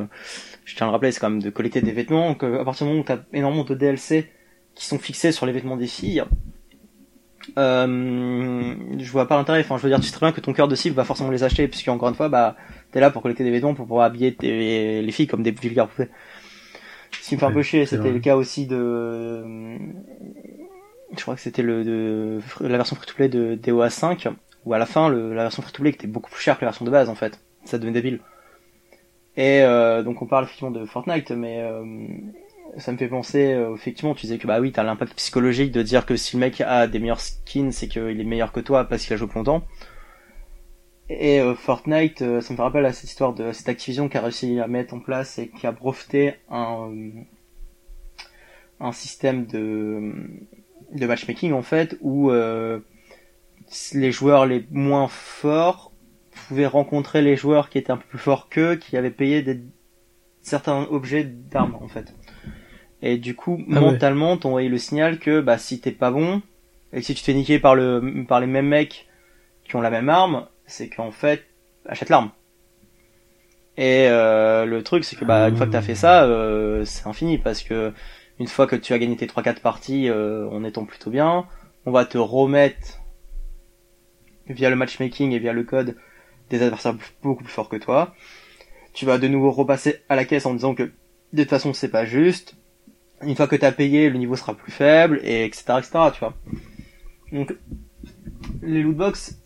[0.66, 2.36] je tiens à le rappeler, c'est quand même de collecter des vêtements.
[2.36, 4.30] Que à partir du moment où tu as énormément de DLC
[4.76, 6.24] qui sont fixés sur les vêtements des filles,
[7.58, 9.62] euh, je vois pas l'intérêt.
[9.62, 11.32] Enfin, je veux dire, tu sais très bien que ton cœur de cible va forcément
[11.32, 12.56] les acheter, puisque encore une fois, bah,
[12.92, 16.10] t'es là pour collecter des vêtements pour pouvoir habiller les filles comme des vulgaires poupées.
[17.12, 19.44] Ce qui me fait un peu chier, c'était le cas aussi de,
[21.16, 24.30] je crois que c'était le de la version free-to-play de DOA 5,
[24.66, 26.86] où à la fin, le, la version free-to-play était beaucoup plus chère que la version
[26.86, 27.40] de base, en fait.
[27.66, 28.20] Ça devenait débile.
[29.38, 31.84] Et euh, donc on parle effectivement de Fortnite, mais euh,
[32.78, 35.82] ça me fait penser, euh, effectivement, tu disais que bah oui, t'as l'impact psychologique de
[35.82, 38.86] dire que si le mec a des meilleurs skins, c'est qu'il est meilleur que toi
[38.86, 39.64] parce qu'il a joué plus longtemps.
[41.10, 44.18] Et euh, Fortnite, euh, ça me fait rappel à cette histoire de cette Activision qui
[44.18, 46.92] a réussi à mettre en place et qui a breveté un,
[48.80, 50.14] un système de,
[50.94, 52.32] de matchmaking en fait où
[53.94, 55.91] les joueurs les moins forts
[56.48, 59.62] pouvaient rencontrer les joueurs qui étaient un peu plus forts qu'eux, qui avaient payé des
[60.42, 62.14] certains objets d'armes en fait.
[63.02, 66.42] Et du coup, ah mentalement, t'as envoyé le signal que bah si t'es pas bon
[66.94, 69.08] et que si tu te fais niquer par le par les mêmes mecs
[69.64, 71.46] qui ont la même arme, c'est qu'en fait,
[71.86, 72.32] achète l'arme.
[73.78, 77.08] Et euh, le truc, c'est que bah une fois que t'as fait ça, euh, c'est
[77.08, 77.94] infini parce que
[78.40, 81.46] une fois que tu as gagné tes 3-4 parties euh, en étant plutôt bien,
[81.86, 83.00] on va te remettre
[84.48, 85.96] via le matchmaking et via le code
[86.52, 88.14] des adversaires beaucoup plus forts que toi.
[88.94, 90.92] Tu vas de nouveau repasser à la caisse en disant que
[91.34, 92.56] de toute façon c'est pas juste
[93.24, 96.20] une fois que tu as payé, le niveau sera plus faible, et etc., etc., tu
[96.20, 96.34] vois.
[97.32, 97.56] Donc,
[98.62, 99.40] les lootbox,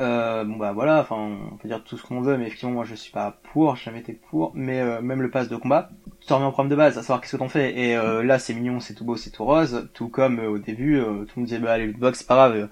[0.00, 2.84] euh, bon bah voilà, enfin, on peut dire tout ce qu'on veut, mais effectivement, moi
[2.84, 5.90] je suis pas pour, j'ai jamais été pour, mais euh, même le pass de combat,
[6.24, 8.38] tu remets en problème de base, à savoir qu'est-ce que t'en fais, et euh, là
[8.38, 11.46] c'est mignon, c'est tout beau, c'est tout rose, tout comme au début, tout le monde
[11.46, 12.68] disait bah les lootbox c'est pas grave,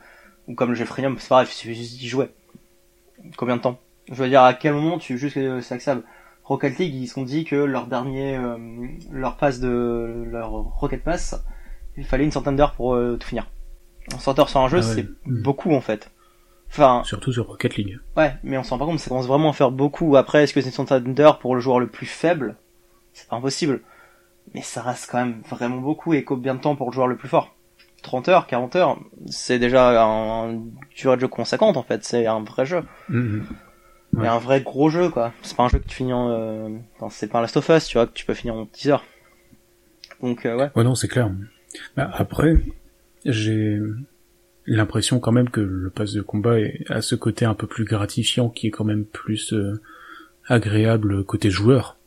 [0.47, 2.29] ou comme le jeu freemium c'est pas grave, il suffit juste d'y jouer.
[3.37, 6.05] Combien de temps Je veux dire, à quel moment tu juste que c'est acceptable?
[6.45, 8.57] Rocket League, ils se sont dit que leur dernier, euh,
[9.11, 11.43] leur passe de leur Rocket Pass,
[11.97, 13.49] il fallait une centaine d'heures pour euh, tout finir.
[14.15, 15.43] En centaine d'heures sur un jeu, ah c'est hmm.
[15.43, 16.13] beaucoup en fait.
[16.71, 17.99] Enfin, surtout sur Rocket League.
[18.17, 20.17] Ouais, mais on s'en rend pas compte, ça commence vraiment à faire beaucoup.
[20.17, 22.57] Après, est-ce que c'est une centaine d'heures pour le joueur le plus faible?
[23.13, 23.81] C'est pas impossible.
[24.55, 27.17] Mais ça reste quand même vraiment beaucoup et combien de temps pour le joueur le
[27.17, 27.56] plus fort?
[28.03, 30.63] 30 heures, 40 heures, c'est déjà un
[30.97, 32.83] durée de jeu conséquente en fait, c'est un vrai jeu.
[34.13, 35.33] Mais un vrai gros jeu, quoi.
[35.43, 36.69] C'est pas un jeu que tu finis en, euh...
[37.11, 39.05] c'est pas un Last of Us, tu vois, que tu peux finir en 10 heures.
[40.23, 40.71] Donc, euh, ouais.
[40.75, 41.31] Ouais, non, c'est clair.
[41.97, 42.57] Bah, après,
[43.25, 43.79] j'ai
[44.67, 46.57] l'impression quand même que le pass de combat
[46.89, 49.81] a ce côté un peu plus gratifiant qui est quand même plus euh,
[50.47, 51.99] agréable côté joueur.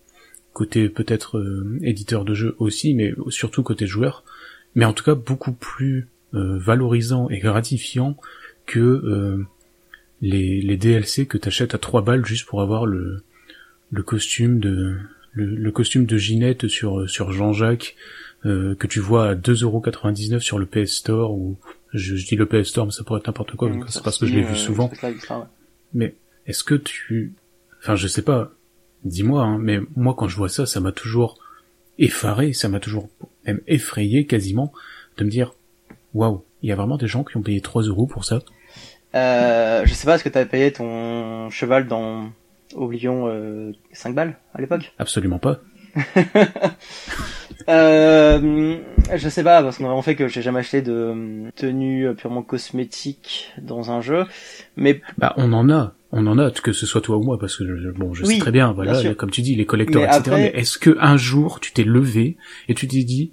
[0.53, 4.23] Côté peut-être euh, éditeur de jeu aussi, mais surtout côté joueur.
[4.75, 8.15] Mais en tout cas beaucoup plus valorisant et gratifiant
[8.65, 9.47] que
[10.21, 13.23] les, les DLC que t'achètes à 3 balles juste pour avoir le,
[13.91, 14.97] le costume de
[15.31, 17.95] le, costume de Ginette sur sur Jean-Jacques
[18.45, 21.57] euh, que tu vois à 2,99€ sur le PS Store ou
[21.93, 24.25] je, dis le PS Store mais ça pourrait être n'importe quoi mmh, c'est parce que
[24.25, 24.91] je l'ai vu euh, souvent.
[25.93, 27.33] Mais est-ce que tu
[27.81, 28.51] enfin je sais pas
[29.05, 31.37] dis-moi hein, mais moi quand je vois ça ça m'a toujours
[31.97, 33.09] effaré, ça m'a toujours
[33.45, 34.71] même effrayé quasiment
[35.17, 35.53] de me dire
[36.13, 38.39] waouh, il y a vraiment des gens qui ont payé 3 euros pour ça.
[39.15, 42.29] Euh, je sais pas, est-ce que t'avais payé ton cheval dans
[42.75, 44.93] Oblivion euh, 5 balles à l'époque?
[44.99, 45.59] Absolument pas.
[47.69, 48.77] euh,
[49.15, 52.43] je sais pas, parce qu'on a vraiment fait que j'ai jamais acheté de tenue purement
[52.43, 54.25] cosmétique dans un jeu,
[54.75, 55.01] mais...
[55.17, 55.93] Bah, on en a.
[56.11, 58.51] On en a, que ce soit toi ou moi, parce que bon, je sais très
[58.51, 60.21] bien, voilà, comme tu dis, les collecteurs, etc.
[60.31, 63.31] Mais est-ce que un jour tu t'es levé et tu t'es dit,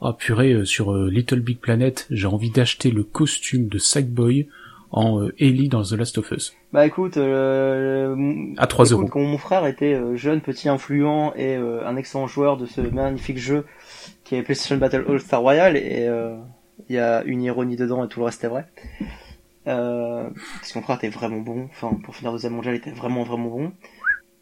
[0.00, 4.48] oh purée, euh, sur euh, Little Big Planet, j'ai envie d'acheter le costume de Sackboy
[4.90, 6.54] en euh, Ellie dans The Last of Us?
[6.72, 8.16] Bah écoute, euh,
[8.56, 9.08] à 3 écoute, euros.
[9.08, 13.38] quand mon frère était jeune, petit, influent et euh, un excellent joueur de ce magnifique
[13.38, 13.64] jeu
[14.24, 16.36] qui est PlayStation Battle All Star Royale et euh,
[16.88, 18.66] il y a une ironie dedans et tout le reste est vrai.
[19.66, 20.28] Euh,
[20.60, 23.22] parce que mon frère était vraiment bon, enfin pour finir deuxième mondial il était vraiment
[23.22, 23.72] vraiment bon.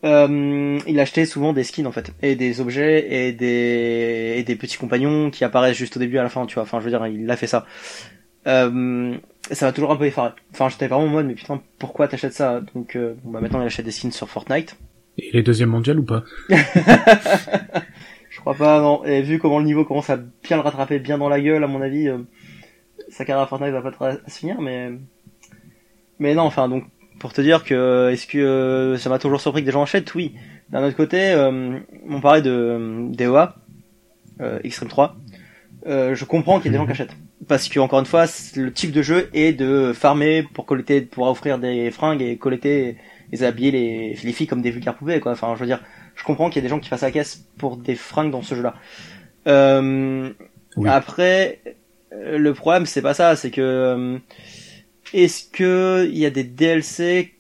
[0.05, 2.13] Euh, il achetait souvent des skins en fait.
[2.23, 6.23] Et des objets et des et des petits compagnons qui apparaissent juste au début à
[6.23, 6.65] la fin tu vois.
[6.65, 7.67] Enfin je veux dire il a fait ça.
[8.49, 9.17] Euh,
[9.51, 10.31] ça m'a toujours un peu effaré.
[10.53, 12.61] Enfin j'étais vraiment en mode mais putain pourquoi t'achètes ça?
[12.75, 14.77] Donc euh, bon, bah maintenant il achète des skins sur Fortnite.
[15.19, 16.25] Et les deuxième mondial ou pas?
[16.49, 19.05] Je crois pas non.
[19.05, 21.69] Et vu comment le niveau commence à bien le rattraper bien dans la gueule à
[21.69, 22.19] mon avis euh,
[23.09, 24.91] sa carrière à Fortnite va pas se finir mais
[26.23, 26.85] mais non enfin donc
[27.19, 30.15] pour te dire que est-ce que euh, ça m'a toujours surpris que des gens achètent?
[30.15, 30.35] Oui.
[30.71, 33.57] D'un autre côté euh, on parlait de DOA
[34.41, 35.17] euh, Extreme 3
[35.87, 37.17] euh, je comprends qu'il y ait des gens qui achètent.
[37.49, 41.27] Parce que encore une fois le type de jeu est de farmer pour collecter pour
[41.29, 42.97] offrir des fringues et collecter
[43.33, 45.33] et habiller les, les filles comme des vulgaires poupées quoi.
[45.33, 45.81] Enfin je veux dire
[46.15, 48.43] je comprends qu'il y a des gens qui fassent la caisse pour des fringues dans
[48.43, 48.75] ce jeu là
[49.49, 50.31] euh,
[50.77, 50.89] Oui.
[50.89, 51.61] après
[52.13, 53.35] euh, le problème c'est pas ça.
[53.37, 54.19] C'est que euh,
[55.13, 57.33] est-ce que il y a des DLC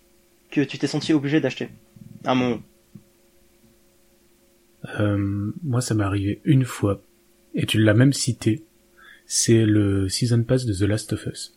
[0.50, 1.68] que tu t'es senti obligé d'acheter
[2.24, 2.60] à un
[4.98, 7.00] Euh, moi, ça m'est arrivé une fois,
[7.54, 8.62] et tu l'as même cité.
[9.26, 11.54] C'est le Season Pass de The Last of Us.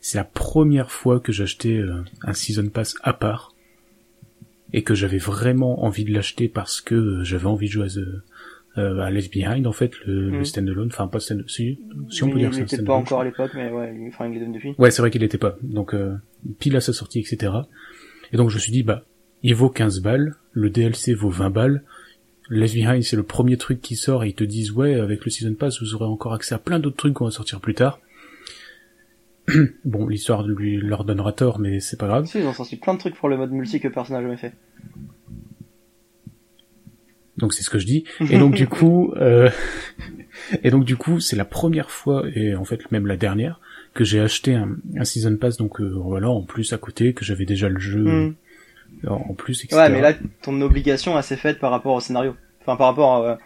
[0.00, 3.54] C'est la première fois que j'achetais euh, un Season Pass à part,
[4.72, 8.22] et que j'avais vraiment envie de l'acheter parce que j'avais envie de jouer à, The-
[8.78, 10.44] euh, à Left Behind, en fait, le, le Mhm.
[10.44, 10.88] standalone.
[10.88, 11.78] Enfin, pas stand si,
[12.10, 14.26] si on peut il dire un n'était pas encore à l'époque mais ouais il- enfin
[14.28, 15.56] il est devenu depuis Ouais, c'est vrai qu'il était pas.
[15.62, 16.14] Donc, euh,
[16.58, 17.52] pile à sa sortie, etc.
[18.32, 19.04] Et donc, je me suis dit, bah,
[19.42, 21.82] il vaut 15 balles, le DLC vaut 20 balles,
[22.50, 25.30] Left Behind, c'est le premier truc qui sort et ils te disent, ouais, avec le
[25.30, 28.00] Season Pass, vous aurez encore accès à plein d'autres trucs qu'on va sortir plus tard.
[29.84, 32.26] bon, l'histoire lui leur donnera tort, mais c'est pas grave.
[32.26, 34.36] Si, ils ont sorti plein de trucs pour le mode multi que personne n'a jamais
[34.36, 34.52] fait
[37.38, 38.04] Donc c'est ce que je dis.
[38.30, 39.48] Et donc du coup, euh,
[40.62, 43.60] et donc du coup, c'est la première fois et en fait même la dernière
[43.94, 45.56] que j'ai acheté un, un season pass.
[45.56, 48.34] Donc euh, voilà, en plus à côté que j'avais déjà le jeu Hmm.
[49.06, 49.76] en, en plus, etc.
[49.80, 53.14] ouais mais là ton obligation elle s'est faite par rapport au scénario enfin par rapport
[53.16, 53.36] à euh,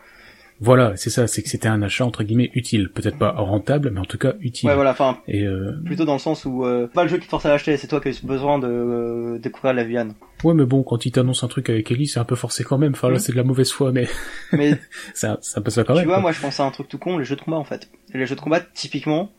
[0.63, 3.99] Voilà, c'est ça, c'est que c'était un achat entre guillemets utile, peut-être pas rentable, mais
[4.01, 4.69] en tout cas utile.
[4.69, 7.25] ouais voilà enfin Et euh, plutôt dans le sens où euh, pas le jeu qui
[7.25, 10.15] te force à l'acheter c'est toi qui as eu besoin de euh, découvrir la Viane
[10.45, 12.79] ouais, mais bon, quand il t'annonce un truc avec Ellie, c'est un peu forcé quand
[12.79, 12.93] même.
[12.93, 14.07] Enfin là, c'est de la mauvaise foi, mais
[14.53, 14.79] mais
[15.15, 16.07] ça, ça passe pas quand tu même.
[16.07, 16.23] vois quoi.
[16.23, 18.27] moi je pense à un truc tout con les jeux de combat en fait les
[18.27, 19.31] jeux de combat typiquement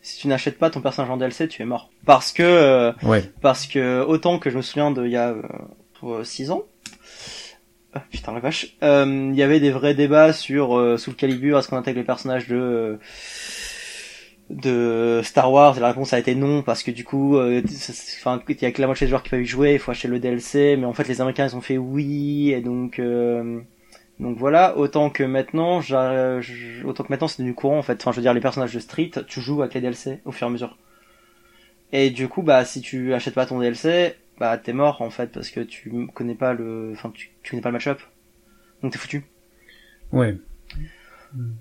[0.00, 3.22] si tu n'achètes pas ton personnage en DLC tu es mort parce que euh, Ouais,
[3.40, 5.34] parce que autant que je me souviens de il y a
[6.22, 6.64] 6 ans
[7.94, 8.74] ah, putain la vache.
[8.82, 12.04] Euh, il y avait des vrais débats sur euh, Soul Calibur est-ce qu'on intègre les
[12.04, 12.96] personnages de euh,
[14.50, 15.76] de Star Wars?
[15.76, 17.62] Et la réponse a été non parce que du coup euh,
[18.18, 19.92] enfin il y a que la moitié des joueurs qui peuvent y jouer il faut
[19.92, 23.60] acheter le DLC mais en fait les américains ils ont fait oui et donc euh,
[24.18, 24.76] donc voilà.
[24.76, 28.00] Autant que maintenant autant que maintenant c'est devenu courant en fait.
[28.00, 30.48] Enfin je veux dire les personnages de Street tu joues avec les DLC au fur
[30.48, 30.76] et à mesure.
[31.92, 35.30] Et du coup bah si tu achètes pas ton DLC bah t'es mort en fait
[35.32, 38.00] parce que tu connais pas le enfin tu, tu connais pas le match-up.
[38.82, 39.24] Donc t'es foutu.
[40.12, 40.36] Ouais.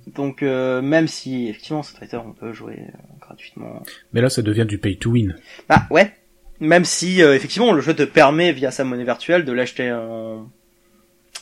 [0.08, 3.84] donc euh, même si effectivement Street Fighter on peut jouer euh, gratuitement.
[4.12, 5.36] Mais là, ça devient du pay to win.
[5.70, 6.14] bah ouais.
[6.60, 10.50] Même si euh, effectivement le jeu te permet via sa monnaie virtuelle de l'acheter en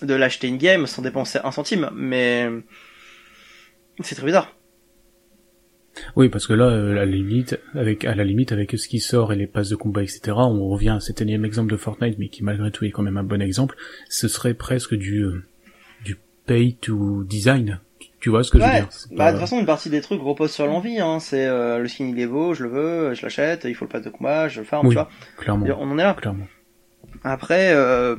[0.01, 1.89] de l'acheter in game sans dépenser un centime.
[1.93, 2.47] Mais
[3.99, 4.51] c'est très bizarre
[6.15, 8.99] Oui, parce que là, euh, à la limite, avec à la limite, avec ce qui
[8.99, 12.17] sort et les passes de combat, etc., on revient à cet énième exemple de Fortnite,
[12.17, 13.75] mais qui malgré tout est quand même un bon exemple.
[14.09, 15.43] Ce serait presque du euh,
[16.03, 17.79] du pay to design.
[18.19, 18.89] Tu vois ce que je veux dire?
[19.11, 21.87] Bah de toute façon une partie des trucs repose sur l'envie hein c'est euh, le
[21.87, 24.47] skin il est beau je le veux je l'achète il faut le pass de combat
[24.47, 24.93] je le farm Oui.
[24.93, 26.45] tu vois clairement, on en est là clairement.
[27.23, 28.15] Après, euh,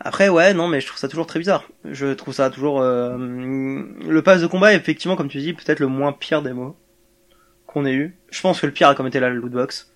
[0.00, 1.64] après ouais, non, mais je trouve ça toujours très bizarre.
[1.84, 5.80] Je trouve ça toujours euh, le pass de combat, est effectivement, comme tu dis, peut-être
[5.80, 6.76] le moins pire des mots
[7.66, 8.14] qu'on ait eu.
[8.30, 9.88] Je pense que le pire a comme été la lootbox.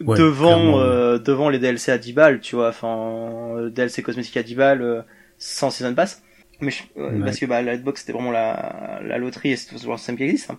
[0.00, 4.42] Ouais, devant euh, devant les DLC à 10 balles, tu vois, enfin DLC cosmétique à
[4.42, 5.02] 10 balles euh,
[5.38, 6.22] sans season pass.
[6.60, 7.24] Mais je- euh, Ouais.
[7.24, 10.16] parce que bah la lootbox c'était vraiment la la loterie et c'est toujours le système
[10.16, 10.50] qui existe.
[10.50, 10.58] hein.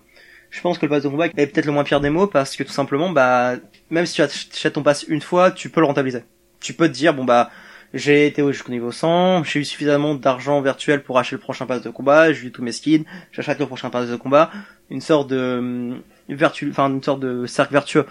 [0.50, 2.56] Je pense que le pass de combat est peut-être le moins pire des mots parce
[2.56, 3.54] que tout simplement bah
[3.90, 6.24] même si tu achètes ton pass une fois, tu peux le rentabiliser.
[6.60, 7.50] Tu peux te dire bon bah
[7.94, 11.64] j'ai été au- jusqu'au niveau 100, j'ai eu suffisamment d'argent virtuel pour acheter le prochain
[11.66, 14.50] pass de combat, j'ai eu tous mes skins, j'achète le prochain pass de combat,
[14.90, 18.06] une sorte de hum, vertu enfin une sorte de cercle vertueux.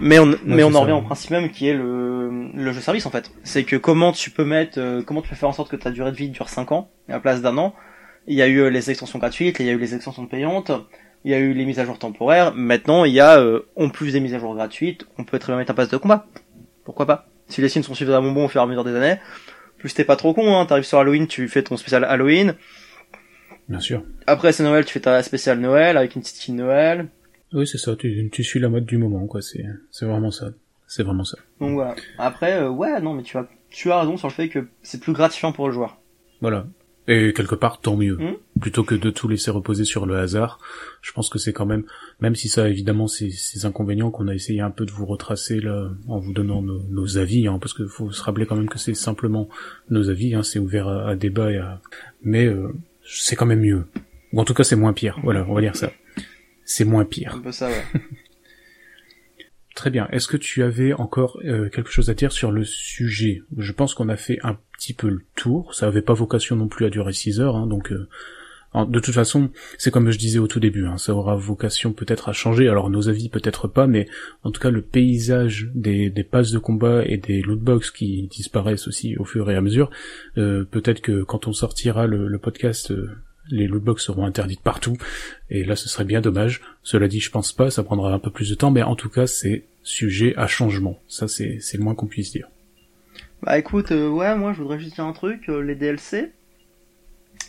[0.00, 3.06] Mais on mais on en revient au principe même qui est le le jeu service
[3.06, 3.30] en fait.
[3.44, 5.90] C'est que comment tu peux mettre euh, comment tu peux faire en sorte que ta
[5.90, 7.74] durée de vie dure 5 ans à la place d'un an.
[8.26, 10.70] Il y a eu euh, les extensions gratuites, il y a eu les extensions payantes.
[11.24, 12.54] Il y a eu les mises à jour temporaires.
[12.54, 15.52] Maintenant, il y a, euh, en plus des mises à jour gratuites, on peut très
[15.52, 16.26] bien mettre un pass de combat.
[16.84, 17.26] Pourquoi pas?
[17.48, 19.18] Si les signes sont suffisamment bons au fur et à mesure des années.
[19.78, 20.66] Plus t'es pas trop con, hein.
[20.66, 22.54] T'arrives sur Halloween, tu fais ton spécial Halloween.
[23.68, 24.02] Bien sûr.
[24.26, 27.08] Après, c'est Noël, tu fais ta spéciale Noël avec une petite skin Noël.
[27.52, 27.96] Oui, c'est ça.
[27.96, 29.40] Tu, tu suis la mode du moment, quoi.
[29.40, 30.50] C'est, c'est vraiment ça.
[30.86, 31.38] C'est vraiment ça.
[31.60, 31.94] Donc voilà.
[32.18, 35.00] Après, euh, ouais, non, mais tu as, tu as raison sur le fait que c'est
[35.00, 35.98] plus gratifiant pour le joueur.
[36.40, 36.66] Voilà.
[37.06, 38.16] Et quelque part, tant mieux.
[38.16, 38.60] Mm.
[38.60, 40.58] Plutôt que de tout laisser reposer sur le hasard,
[41.02, 41.84] je pense que c'est quand même,
[42.20, 45.04] même si ça a évidemment ces, ces inconvénients qu'on a essayé un peu de vous
[45.04, 48.56] retracer là, en vous donnant nos, nos avis, hein, parce que faut se rappeler quand
[48.56, 49.48] même que c'est simplement
[49.90, 51.80] nos avis, hein, c'est ouvert à, à débat et à...
[52.22, 52.68] Mais euh,
[53.04, 53.84] c'est quand même mieux.
[54.32, 55.18] Ou en tout cas, c'est moins pire.
[55.22, 55.92] Voilà, on va dire ça.
[56.64, 57.34] C'est moins pire.
[57.36, 57.84] Un peu ça, ouais.
[59.74, 60.06] Très bien.
[60.12, 63.42] Est-ce que tu avais encore euh, quelque chose à dire sur le sujet?
[63.58, 65.74] Je pense qu'on a fait un petit peu le tour.
[65.74, 68.06] Ça avait pas vocation non plus à durer 6 heures, hein, donc euh,
[68.86, 70.86] de toute façon, c'est comme je disais au tout début.
[70.86, 72.68] hein, ça aura vocation peut-être à changer.
[72.68, 74.06] Alors nos avis peut-être pas, mais
[74.44, 79.16] en tout cas le paysage des, passes de combat et des lootbox qui disparaissent aussi
[79.16, 79.90] au fur et à mesure.
[80.38, 82.92] euh, peut-être que quand on sortira le podcast.
[83.50, 84.96] Les lootbox seront interdites partout,
[85.50, 86.60] et là ce serait bien dommage.
[86.82, 89.08] Cela dit, je pense pas, ça prendra un peu plus de temps, mais en tout
[89.10, 90.98] cas c'est sujet à changement.
[91.08, 92.48] Ça c'est c'est le moins qu'on puisse dire.
[93.42, 96.32] Bah écoute, euh, ouais, moi je voudrais juste dire un truc, euh, les DLC.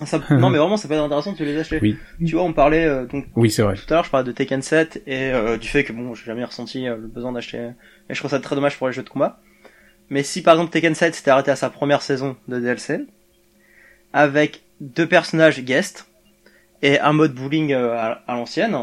[0.03, 1.79] Ça, non mais vraiment ça peut être intéressant de les acheter.
[1.81, 1.95] Oui.
[2.25, 3.75] Tu vois, on parlait euh, donc Oui, c'est vrai.
[3.75, 6.25] tout à l'heure, je parlais de Tekken 7 et euh, du fait que bon, j'ai
[6.25, 7.57] jamais ressenti euh, le besoin d'acheter.
[8.09, 9.39] Et je trouve ça très dommage pour les jeux de combat.
[10.09, 13.05] Mais si par exemple Tekken 7 s'était arrêté à sa première saison de DLC,
[14.11, 16.07] avec deux personnages guest
[16.81, 18.77] et un mode bowling euh, à, à l'ancienne,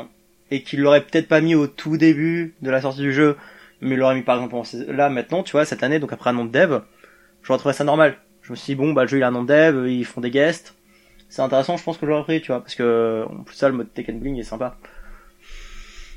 [0.51, 3.37] et qu'il l'aurait peut-être pas mis au tout début de la sortie du jeu,
[3.81, 6.31] mais il l'aurait mis par exemple en là maintenant, tu vois, cette année, donc après
[6.31, 6.81] un nom de dev,
[7.43, 8.17] j'aurais trouvé ça normal.
[8.43, 10.05] Je me suis dit bon, bah le jeu il a un nom de dev, ils
[10.05, 10.75] font des guests,
[11.29, 13.75] c'est intéressant, je pense que j'aurais pris, tu vois, parce que en plus ça, le
[13.75, 14.77] mode Tekken Bling est sympa.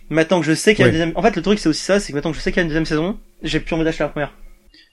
[0.10, 1.84] Maintenant que je sais qu'il y a une deuxième, en fait le truc c'est aussi
[1.84, 3.74] ça, c'est que maintenant que je sais qu'il y a une deuxième saison, j'ai plus
[3.74, 4.34] envie d'acheter la première.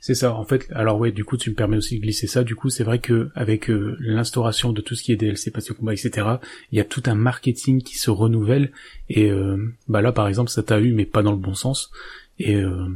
[0.04, 0.66] C'est ça, en fait.
[0.74, 2.42] Alors ouais, du coup, tu me permets aussi de glisser ça.
[2.42, 5.74] Du coup, c'est vrai que avec euh, l'instauration de tout ce qui est DLC, passion
[5.78, 6.26] combat, etc.,
[6.72, 8.72] il y a tout un marketing qui se renouvelle.
[9.08, 11.92] Et euh, bah là, par exemple, ça t'a eu, mais pas dans le bon sens.
[12.40, 12.88] Et euh,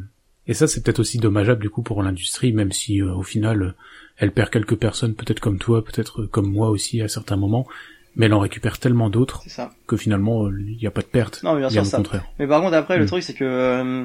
[0.48, 3.74] et ça, c'est peut-être aussi dommageable du coup pour l'industrie, même si euh, au final,
[4.16, 7.68] elle perd quelques personnes, peut-être comme toi, peut-être comme moi aussi à certains moments,
[8.16, 9.44] mais elle en récupère tellement d'autres
[9.86, 11.42] que finalement, il n'y a pas de perte.
[11.44, 11.98] Non mais bien sûr ça.
[11.98, 12.24] contraire.
[12.40, 13.08] Mais par contre après le Mm.
[13.08, 14.04] truc c'est que euh,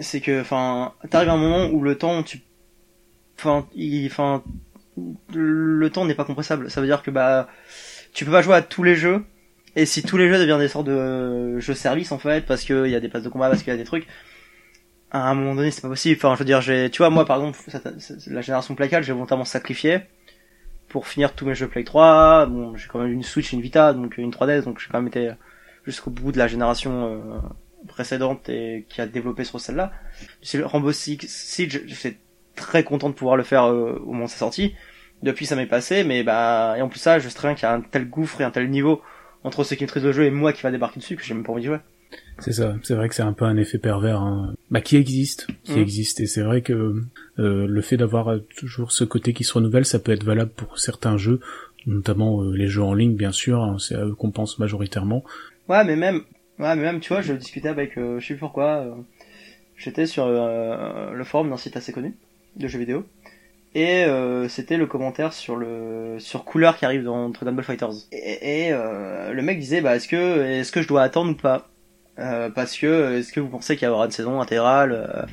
[0.00, 2.40] c'est que enfin t'arrives à un moment où le temps tu
[3.38, 4.10] enfin il
[5.34, 6.70] le temps n'est pas compressable.
[6.70, 7.48] Ça veut dire que bah
[8.12, 9.24] tu peux pas jouer à tous les jeux
[9.74, 12.86] et si tous les jeux deviennent des sortes de jeux services en fait parce que
[12.86, 14.06] il y a des passes de combat parce qu'il y a des trucs
[15.10, 16.18] à un moment donné c'est pas possible.
[16.18, 17.58] Enfin je veux dire j'ai tu vois moi par exemple
[18.26, 20.00] la génération Play 4 j'ai volontairement sacrifié
[20.88, 22.46] pour finir tous mes jeux Play 3.
[22.46, 25.08] Bon j'ai quand même une Switch, une Vita donc une 3DS donc j'ai quand même
[25.08, 25.32] été
[25.86, 27.38] jusqu'au bout de la génération euh,
[27.88, 29.92] précédente et qui a développé sur celle-là.
[30.42, 30.62] Six
[31.26, 32.16] Siege, j'étais
[32.56, 34.74] très content de pouvoir le faire euh, au moment de sa sortie.
[35.22, 37.62] Depuis ça m'est passé, mais bah et en plus ça, je sais très bien qu'il
[37.62, 39.00] y a un tel gouffre et un tel niveau
[39.44, 41.44] entre ceux qui maîtrisent le jeu et moi qui va débarquer dessus que j'ai même
[41.44, 41.78] pas envie de jouer.
[42.38, 44.54] C'est ça, c'est vrai que c'est un peu un effet pervers, hein.
[44.70, 45.78] bah, qui existe, qui Mm.
[45.78, 46.72] existe, et c'est vrai que
[47.38, 50.50] euh, le fait d'avoir euh, toujours ce côté qui se renouvelle, ça peut être valable
[50.50, 51.40] pour certains jeux,
[51.86, 55.24] notamment euh, les jeux en ligne, bien sûr, hein, c'est à eux qu'on pense majoritairement.
[55.68, 56.22] Ouais, mais même,
[56.58, 58.94] ouais, mais même, tu vois, je discutais avec, euh, je sais plus pourquoi, euh,
[59.76, 62.14] j'étais sur euh, le forum d'un site assez connu
[62.56, 63.04] de jeux vidéo,
[63.74, 67.94] et euh, c'était le commentaire sur le sur couleur qui arrive dans Dragon Ball Fighters.
[68.12, 71.34] Et, et, euh, le mec disait, bah, est-ce que est-ce que je dois attendre ou
[71.34, 71.68] pas?
[72.18, 75.26] Euh, Parce que est-ce que vous pensez qu'il y aura une saison intégrale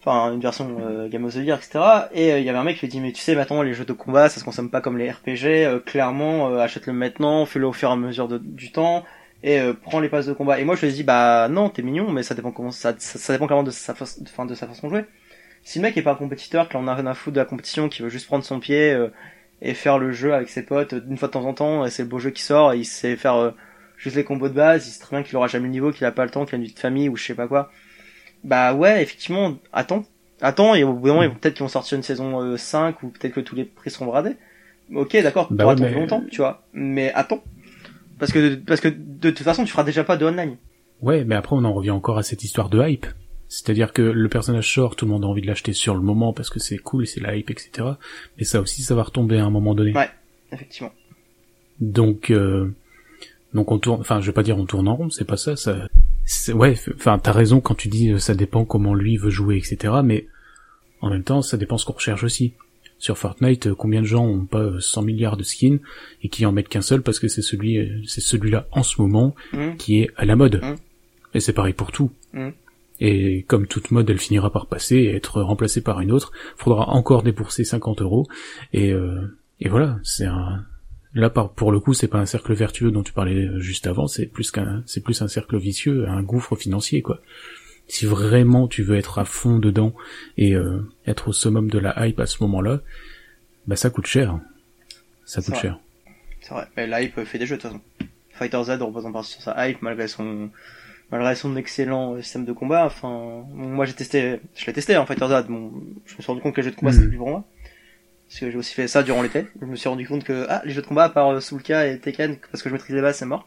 [0.00, 2.08] Enfin, une version Game of the Year, etc.
[2.12, 3.84] Et il y avait un mec qui lui dit, mais tu sais, maintenant, les jeux
[3.84, 5.84] de combat, ça se consomme pas comme les RPG.
[5.84, 9.04] clairement, achète-le maintenant, fais-le au fur et à mesure du temps
[9.42, 10.60] et euh, prends les passes de combat.
[10.60, 13.18] Et moi je lui dit bah non t'es mignon mais ça dépend comment ça ça,
[13.18, 15.04] ça dépend clairement de sa façon enfin, de sa façon de jouer.
[15.64, 17.46] Si le mec est pas un compétiteur, qu'il en a rien à foutre de la
[17.46, 19.08] compétition, qui veut juste prendre son pied euh,
[19.60, 21.90] et faire le jeu avec ses potes euh, une fois de temps en temps, et
[21.90, 23.50] c'est le beau jeu qui sort, et il sait faire euh,
[23.96, 26.04] juste les combos de base, il sait très bien qu'il aura jamais le niveau, qu'il
[26.04, 27.70] a pas le temps, qu'il a une vie de famille ou je sais pas quoi.
[28.42, 30.04] Bah ouais effectivement attends
[30.40, 33.08] attends et au bout d'un moment peut-être qu'ils vont sortir une saison euh, 5 ou
[33.10, 34.34] peut-être que tous les prix seront bradés.
[34.92, 37.42] Ok d'accord, Bah ouais, attendre mais- longtemps tu vois, mais attends
[38.22, 40.56] parce que parce que de toute façon tu feras déjà pas de online.
[41.00, 43.06] Ouais, mais après on en revient encore à cette histoire de hype.
[43.48, 46.32] C'est-à-dire que le personnage sort, tout le monde a envie de l'acheter sur le moment
[46.32, 47.88] parce que c'est cool, c'est la hype, etc.
[48.38, 49.92] Mais ça aussi, ça va retomber à un moment donné.
[49.92, 50.08] Ouais.
[50.52, 50.92] Effectivement.
[51.80, 52.72] Donc, euh,
[53.54, 55.56] donc on tourne, enfin, je vais pas dire on tourne en rond, c'est pas ça,
[55.56, 55.88] ça,
[56.54, 59.94] ouais, enfin, t'as raison quand tu dis euh, ça dépend comment lui veut jouer, etc.
[60.04, 60.28] Mais
[61.00, 62.54] en même temps, ça dépend ce qu'on recherche aussi.
[63.02, 65.80] Sur Fortnite, euh, combien de gens ont pas 100 milliards de skins
[66.22, 69.02] et qui en mettent qu'un seul parce que c'est celui, euh, c'est celui-là en ce
[69.02, 69.74] moment Mmh.
[69.76, 70.62] qui est à la mode.
[70.62, 70.76] Mm.
[71.34, 72.12] Et c'est pareil pour tout.
[72.32, 72.50] Mm.
[73.00, 76.30] Et comme toute mode, elle finira par passer et être remplacée par une autre.
[76.56, 78.28] Faudra encore débourser 50 euros.
[78.72, 80.64] Et, euh, et voilà, c'est un.
[81.12, 83.88] Là, par, pour le coup, c'est pas un cercle vertueux dont tu parlais euh, juste
[83.88, 84.06] avant.
[84.06, 87.20] C'est plus qu'un, c'est plus un cercle vicieux, un gouffre financier, quoi.
[87.92, 89.92] Si vraiment tu veux être à fond dedans
[90.38, 92.80] et euh, être au summum de la hype à ce moment-là,
[93.66, 94.40] bah ça coûte cher.
[95.26, 95.60] Ça coûte vrai.
[95.60, 95.78] cher.
[96.40, 96.66] C'est vrai.
[96.74, 97.82] Mais l'hype fait des jeux de toute façon.
[98.30, 100.48] Fighter Z repose en partie sur sa hype malgré son
[101.10, 102.86] malgré son excellent système de combat.
[102.86, 105.44] Enfin, moi j'ai testé, je l'ai testé en Fighter Z.
[105.50, 105.70] Bon,
[106.06, 107.44] je me suis rendu compte que les jeux de combat c'était plus pour moi.
[108.26, 109.44] Parce que j'ai aussi fait ça durant l'été.
[109.60, 111.86] Je me suis rendu compte que ah les jeux de combat à part euh, Soulka
[111.86, 113.46] et Tekken parce que je maîtrise les bases c'est mort.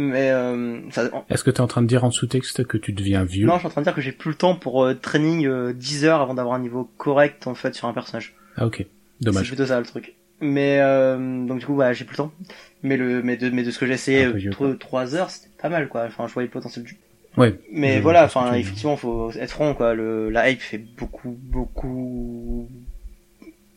[0.00, 3.24] Mais euh, ça, Est-ce que t'es en train de dire en sous-texte que tu deviens
[3.24, 3.46] vieux?
[3.46, 5.44] Non, je suis en train de dire que j'ai plus le temps pour euh, training
[5.46, 8.36] euh, 10 heures avant d'avoir un niveau correct en fait sur un personnage.
[8.56, 8.86] Ah ok, C'est
[9.24, 9.48] dommage.
[9.48, 10.14] plutôt ça le truc.
[10.40, 12.32] Mais euh, donc du coup bah j'ai plus le temps.
[12.84, 14.72] Mais le mais de mais de ce que j'ai essayé Un peu vieux, quoi.
[14.78, 16.04] 3 heures c'était pas mal quoi.
[16.06, 16.96] Enfin je voyais le potentiel du.
[17.36, 17.58] Ouais.
[17.72, 19.94] Mais voilà enfin tu effectivement faut être franc quoi.
[19.94, 22.68] Le la hype fait beaucoup beaucoup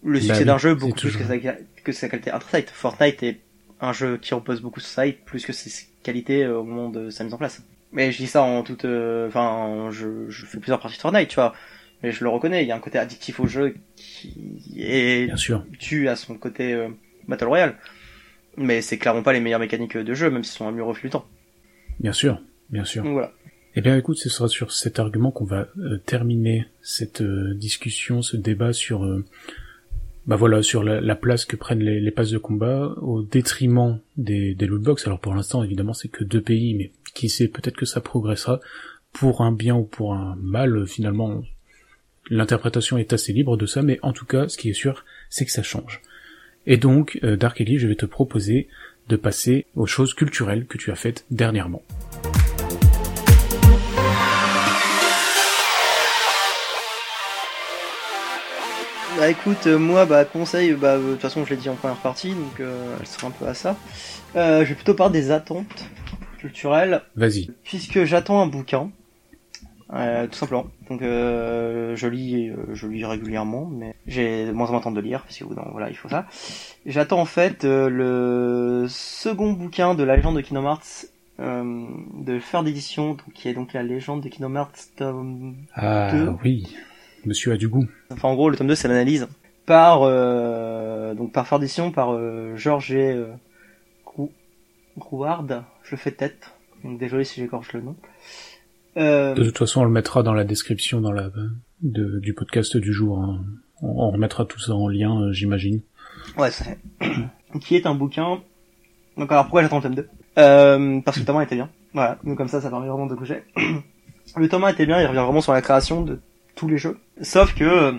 [0.04, 1.54] le succès oui, d'un jeu c'est beaucoup plus toujours- que sa
[1.84, 2.70] que sa qualité intrinsèque.
[2.70, 3.40] Fortnite est
[3.82, 6.90] un jeu qui repose beaucoup sur sa hype plus que ses qualités euh, au moment
[6.90, 7.64] de sa mise en place.
[7.92, 11.28] Mais je dis ça en toute euh, enfin je je fais plusieurs parties de Fortnite
[11.28, 11.54] tu vois.
[12.04, 15.38] Mais je le reconnais, il y a un côté addictif au jeu qui est Bien
[15.38, 15.66] sûr.
[15.80, 16.90] tue à son côté euh,
[17.28, 17.76] Battle Royale.
[18.58, 21.26] Mais c'est clairement pas les meilleures mécaniques de jeu, même si sont un du temps.
[22.00, 22.42] Bien sûr.
[22.70, 23.04] Bien sûr.
[23.04, 23.32] Voilà.
[23.76, 28.22] Eh bien, écoute, ce sera sur cet argument qu'on va euh, terminer cette euh, discussion,
[28.22, 29.06] ce débat sur,
[30.28, 34.54] bah voilà, sur la, la place que prennent les, passes de combat au détriment des,
[34.54, 35.08] des lootbox.
[35.08, 38.60] Alors pour l'instant, évidemment, c'est que deux pays, mais qui sait, peut-être que ça progressera
[39.14, 40.86] pour un bien ou pour un mal.
[40.88, 41.42] Finalement,
[42.30, 45.46] l'interprétation est assez libre de ça, mais en tout cas, ce qui est sûr, c'est
[45.46, 46.02] que ça change.
[46.68, 48.68] Et donc, euh, Dark Ellie, je vais te proposer
[49.10, 51.82] de passer aux choses culturelles que tu as faites dernièrement.
[59.22, 61.76] Bah écoute, euh, moi, bah conseil, bah euh, de toute façon je l'ai dit en
[61.76, 63.78] première partie, donc euh, elle sera un peu à ça.
[64.36, 65.86] Euh, je vais plutôt parler des attentes
[66.40, 67.52] culturelles, Vas-y.
[67.64, 68.90] puisque j'attends un bouquin,
[69.94, 70.66] euh, tout simplement.
[70.90, 74.92] Donc euh, je lis, je lis régulièrement, mais j'ai de moins en moins de temps
[74.92, 76.26] de lire, parce que voilà, il faut ça.
[76.88, 81.06] J'attends en fait le second bouquin de la légende de Kingdom Hearts
[81.38, 86.30] de faire d'édition, qui est donc la légende de Kingdom Hearts tome Ah Deux.
[86.44, 86.76] oui,
[87.26, 87.86] monsieur a du goût.
[88.12, 89.28] Enfin, en gros, le tome 2, c'est l'analyse
[89.66, 93.28] par euh, donc par Fardition, par euh, Georges et euh,
[94.06, 94.32] Grou-
[94.98, 95.46] Grouard.
[95.84, 96.52] Je le fais tête.
[96.84, 97.96] Donc désolé si j'écorche le nom.
[98.98, 101.30] Euh, De toute façon, on le mettra dans la description dans la
[101.82, 103.20] de- du podcast du jour.
[103.20, 103.44] hein.
[103.82, 105.82] On, on remettra tout ça en lien, euh, j'imagine.
[106.38, 106.78] ouais, c'est
[107.62, 108.42] qui est un bouquin.
[109.18, 110.08] Donc alors pourquoi j'attends le tome 2
[110.40, 111.70] euh, Parce que le tome 1 était bien.
[111.94, 112.18] Voilà.
[112.24, 113.44] Donc comme ça, ça permet vraiment de coucher.
[114.38, 115.00] le tome 1 était bien.
[115.02, 116.20] Il revient vraiment sur la création de
[116.62, 117.00] tous les jeux.
[117.24, 117.92] Sauf que euh,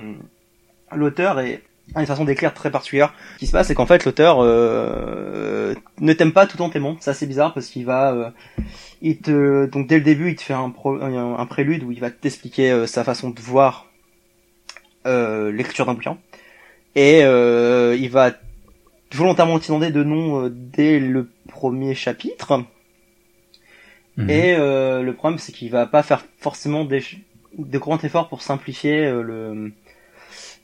[0.94, 1.62] l'auteur est
[1.96, 3.12] a une façon d'écrire très particulière.
[3.34, 6.96] Ce qui se passe, c'est qu'en fait, l'auteur euh, ne t'aime pas tout en t'aimant.
[7.00, 8.30] Ça, c'est bizarre parce qu'il va, euh,
[9.02, 11.98] il te, donc dès le début, il te fait un, pro- un, prélude où il
[11.98, 13.90] va t'expliquer euh, sa façon de voir
[15.06, 16.18] euh, l'écriture d'un bouquin,
[16.94, 18.30] et euh, il va
[19.12, 22.64] volontairement t'inonder de noms euh, dès le premier chapitre.
[24.16, 24.30] Mhm.
[24.30, 27.02] Et euh, le problème, c'est qu'il va pas faire forcément des,
[27.58, 29.72] de grands efforts pour simplifier euh, le,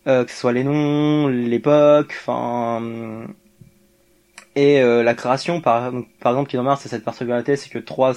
[0.07, 3.27] euh, que ce soit les noms, l'époque, enfin,
[4.57, 5.61] et euh, la création.
[5.61, 8.15] Par, donc, par exemple, Kingdom Hearts, c'est cette particularité, c'est que trois,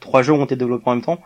[0.00, 1.20] trois jeux ont été développés en même temps.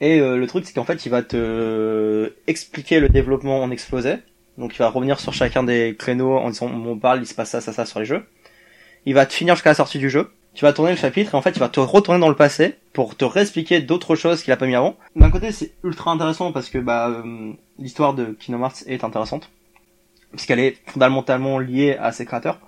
[0.00, 4.16] Et le truc, c'est qu'en fait, il va te expliquer le développement en explosé.
[4.58, 7.50] Donc, il va revenir sur chacun des créneaux en disant, on parle, il se passe
[7.50, 8.24] ça, ça, ça sur les jeux.
[9.06, 10.30] Il va te finir jusqu'à la sortie du jeu.
[10.54, 12.76] Tu vas tourner le chapitre et en fait, il va te retourner dans le passé
[12.92, 14.96] pour te réexpliquer d'autres choses qu'il a pas mis avant.
[15.16, 19.50] D'un côté, c'est ultra intéressant parce que bah euh, l'histoire de Kingdom Hearts est intéressante
[20.30, 22.60] puisqu'elle est fondamentalement liée à ses créateurs.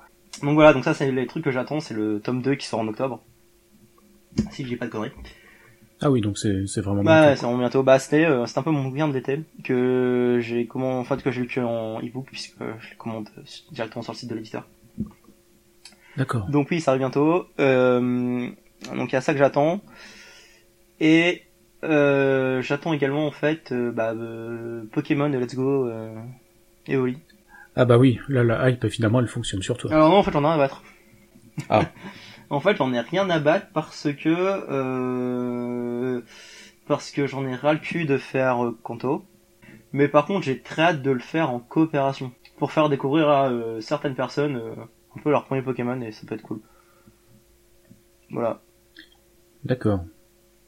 [0.42, 2.80] Donc voilà, donc ça c'est les trucs que j'attends, c'est le tome 2 qui sort
[2.80, 3.22] en octobre.
[4.50, 5.12] Si je dis pas de conneries.
[6.02, 7.36] Ah oui, donc c'est c'est vraiment Bah, bientôt.
[7.36, 7.82] c'est vraiment bientôt.
[7.82, 11.22] Bah, c'était, euh, c'est un peu mon bouquin de l'été que j'ai comment en fait
[11.22, 13.28] que j'ai lu que en ebook puisque je le commande
[13.72, 14.66] directement sur le site de l'éditeur.
[16.16, 16.48] D'accord.
[16.48, 17.46] Donc oui, ça arrive bientôt.
[17.60, 18.48] Euh,
[18.94, 19.80] donc il y a ça que j'attends.
[21.00, 21.42] Et
[21.84, 26.14] euh, j'attends également en fait euh, bah, euh, Pokémon et Let's Go euh,
[26.86, 27.18] Evoli.
[27.74, 29.92] Ah bah oui, là la hype finalement elle fonctionne sur toi.
[29.92, 30.82] Alors non, en fait j'en ai rien à battre.
[31.68, 31.82] Ah.
[32.50, 36.22] en fait j'en ai rien à battre parce que euh,
[36.86, 39.26] parce que j'en ai ras le cul de faire euh, Kanto.
[39.92, 42.32] Mais par contre, j'ai très hâte de le faire en coopération.
[42.58, 44.74] Pour faire découvrir à euh, certaines personnes euh,
[45.16, 46.60] un peu leur premier Pokémon et ça peut être cool.
[48.30, 48.60] Voilà.
[49.64, 50.00] D'accord.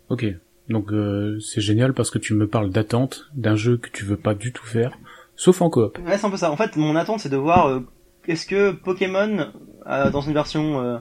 [0.09, 0.25] Ok.
[0.69, 4.17] Donc euh, c'est génial parce que tu me parles d'attente d'un jeu que tu veux
[4.17, 4.99] pas du tout faire,
[5.37, 5.99] sauf en coop.
[6.05, 6.51] Ouais, c'est un peu ça.
[6.51, 7.81] En fait, mon attente, c'est de voir euh,
[8.27, 9.51] est-ce que Pokémon,
[9.87, 10.99] euh, dans une version euh,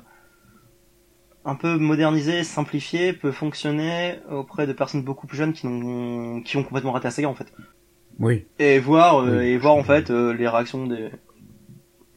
[1.44, 6.58] un peu modernisée, simplifiée, peut fonctionner auprès de personnes beaucoup plus jeunes qui, n'ont, qui
[6.58, 7.54] ont complètement raté la saga, en fait.
[8.20, 8.46] Oui.
[8.60, 11.10] Et voir, euh, Oui, et voir en fait euh, les réactions des...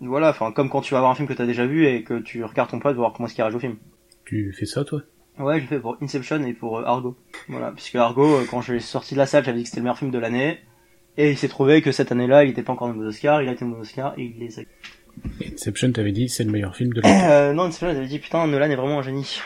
[0.00, 2.18] Voilà, enfin, comme quand tu vas voir un film que t'as déjà vu et que
[2.18, 3.76] tu regardes ton pote, voir comment est-ce qu'il réagit au film.
[4.24, 5.02] Tu fais ça toi?
[5.38, 7.16] Ouais, je fait pour Inception et pour euh, Argo.
[7.48, 9.80] Voilà, puisque Argo, euh, quand je l'ai sorti de la salle, j'avais dit que c'était
[9.80, 10.58] le meilleur film de l'année.
[11.16, 13.48] Et il s'est trouvé que cette année-là, il était pas encore nommé aux Oscars, il
[13.48, 14.62] a été nommé aux Oscars et il les a.
[15.44, 17.24] Inception, t'avais dit c'est le meilleur film de l'année.
[17.24, 19.40] Euh, non, Inception, j'avais dit putain, Nolan est vraiment un génie.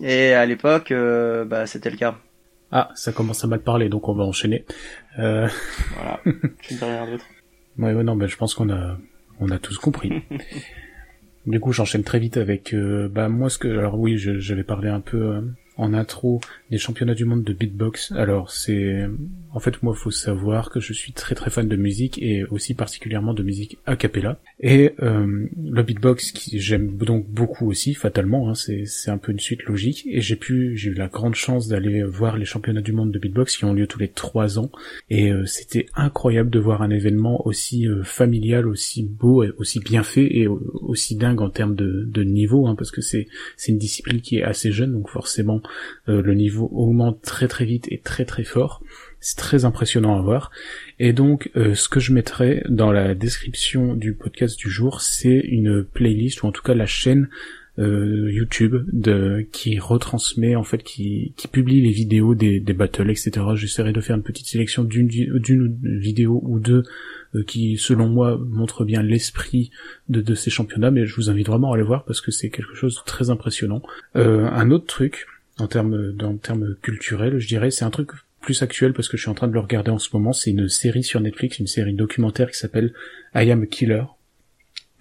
[0.00, 2.16] Et à l'époque, euh, bah c'était le cas.
[2.72, 4.64] Ah, ça commence à mal parler, donc on va enchaîner.
[5.18, 5.46] Euh...
[5.94, 6.30] Voilà, je
[6.74, 7.24] ne dis rien d'autre.
[7.78, 8.96] Ouais, ouais, non, ben je pense qu'on a,
[9.40, 10.22] on a tous compris.
[11.46, 14.62] du coup, j'enchaîne très vite avec, euh, bah moi ce que, alors oui, je- j'avais
[14.64, 15.40] parlé un peu euh,
[15.76, 16.40] en intro
[16.72, 18.12] des championnats du monde de beatbox.
[18.12, 19.04] Alors c'est,
[19.52, 22.72] en fait, moi, faut savoir que je suis très très fan de musique et aussi
[22.72, 24.40] particulièrement de musique a cappella.
[24.58, 29.32] Et euh, le beatbox, qui j'aime donc beaucoup aussi, fatalement, hein, c'est c'est un peu
[29.32, 30.08] une suite logique.
[30.10, 33.18] Et j'ai pu, j'ai eu la grande chance d'aller voir les championnats du monde de
[33.18, 34.70] beatbox qui ont lieu tous les trois ans.
[35.10, 40.02] Et euh, c'était incroyable de voir un événement aussi euh, familial, aussi beau, aussi bien
[40.02, 43.78] fait et aussi dingue en termes de, de niveau, hein, parce que c'est c'est une
[43.78, 45.60] discipline qui est assez jeune, donc forcément
[46.08, 48.82] euh, le niveau augmente très très vite et très très fort.
[49.20, 50.50] C'est très impressionnant à voir.
[50.98, 55.38] Et donc, euh, ce que je mettrai dans la description du podcast du jour, c'est
[55.38, 57.28] une playlist ou en tout cas la chaîne
[57.78, 63.10] euh, YouTube de qui retransmet en fait qui qui publie les vidéos des des battles
[63.10, 63.30] etc.
[63.54, 66.82] J'essaierai de faire une petite sélection d'une vidéo ou deux
[67.34, 69.70] euh, qui selon moi montre bien l'esprit
[70.10, 72.50] de de ces championnats mais je vous invite vraiment à aller voir parce que c'est
[72.50, 73.80] quelque chose de très impressionnant.
[74.16, 75.26] Euh, un autre truc
[75.62, 77.70] en termes en termes culturels, je dirais.
[77.70, 78.10] C'est un truc
[78.40, 80.50] plus actuel parce que je suis en train de le regarder en ce moment, c'est
[80.50, 82.92] une série sur Netflix, une série documentaire qui s'appelle
[83.34, 84.02] I Am a Killer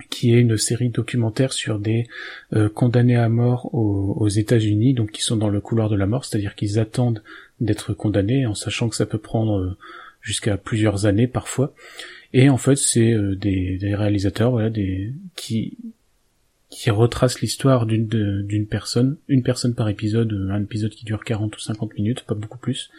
[0.10, 2.08] qui est une série documentaire sur des
[2.54, 6.26] euh, condamnés à mort aux, États-Unis, donc qui sont dans le couloir de la mort,
[6.26, 7.24] c'est-à-dire qu'ils attendent
[7.60, 9.78] d'être condamnés, en sachant que ça peut prendre euh,
[10.22, 11.74] jusqu'à plusieurs années parfois.
[12.34, 15.78] Et en fait, c'est euh, des, des réalisateurs, voilà, des qui
[16.72, 21.24] qui retracent l'histoire d'une d'une personne, une personne par épisode, euh, un épisode qui dure
[21.24, 22.90] 40 ou 50 minutes, pas beaucoup plus.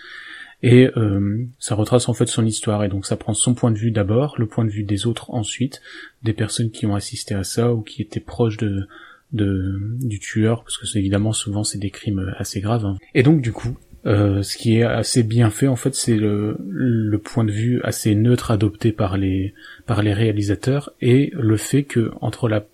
[0.63, 3.79] Et euh, ça retrace en fait son histoire, et donc ça prend son point de
[3.79, 5.81] vue d'abord, le point de vue des autres ensuite,
[6.23, 8.87] des personnes qui ont assisté à ça ou qui étaient proches de,
[9.33, 12.85] de du tueur, parce que évidemment souvent c'est des crimes assez graves.
[12.85, 12.97] hein.
[13.15, 16.59] Et donc du coup, euh, ce qui est assez bien fait en fait, c'est le,
[16.69, 19.55] le point de vue assez neutre adopté par les
[19.87, 22.67] par les réalisateurs et le fait que entre la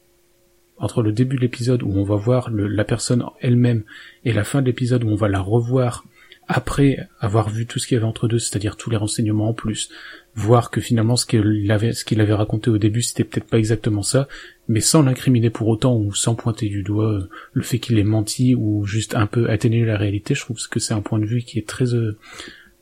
[0.79, 3.83] entre le début de l'épisode où on va voir la personne elle-même
[4.24, 6.05] et la fin de l'épisode où on va la revoir
[6.49, 9.53] après avoir vu tout ce qu'il y avait entre deux, c'est-à-dire tous les renseignements en
[9.53, 9.91] plus,
[10.35, 13.59] voir que finalement ce qu'il avait, ce qu'il avait raconté au début, c'était peut-être pas
[13.59, 14.29] exactement ça,
[14.66, 18.05] mais sans l'incriminer pour autant ou sans pointer du doigt euh, le fait qu'il ait
[18.05, 21.26] menti ou juste un peu atténuer la réalité, je trouve que c'est un point de
[21.26, 22.16] vue qui est très, euh,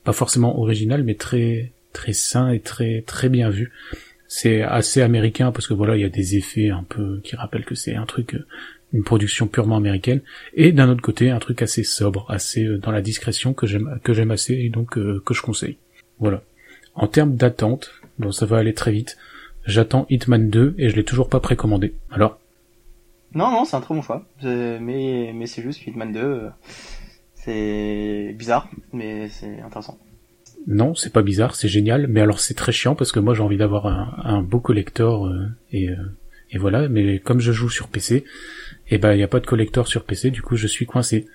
[0.04, 3.72] pas forcément original, mais très, très sain et très, très bien vu.
[4.28, 7.64] C'est assez américain parce que voilà, il y a des effets un peu qui rappellent
[7.64, 8.46] que c'est un truc, euh,
[8.92, 10.20] une production purement américaine,
[10.54, 14.00] et d'un autre côté un truc assez sobre, assez euh, dans la discrétion que j'aime,
[14.02, 15.76] que j'aime assez et donc euh, que je conseille.
[16.18, 16.42] Voilà.
[16.94, 19.16] En termes d'attente, bon ça va aller très vite.
[19.64, 21.94] J'attends Hitman 2 et je l'ai toujours pas précommandé.
[22.10, 22.38] Alors,
[23.34, 24.24] Non, non, c'est un très bon choix.
[24.42, 26.18] Mais, mais c'est juste Hitman 2.
[26.20, 26.48] euh,
[27.34, 29.98] C'est bizarre, mais c'est intéressant.
[30.66, 33.42] Non, c'est pas bizarre, c'est génial, mais alors c'est très chiant parce que moi j'ai
[33.42, 35.96] envie d'avoir un, beau collector euh, et, euh,
[36.50, 38.24] et voilà, mais comme je joue sur PC,
[38.88, 41.26] et ben il y a pas de collector sur PC, du coup je suis coincé.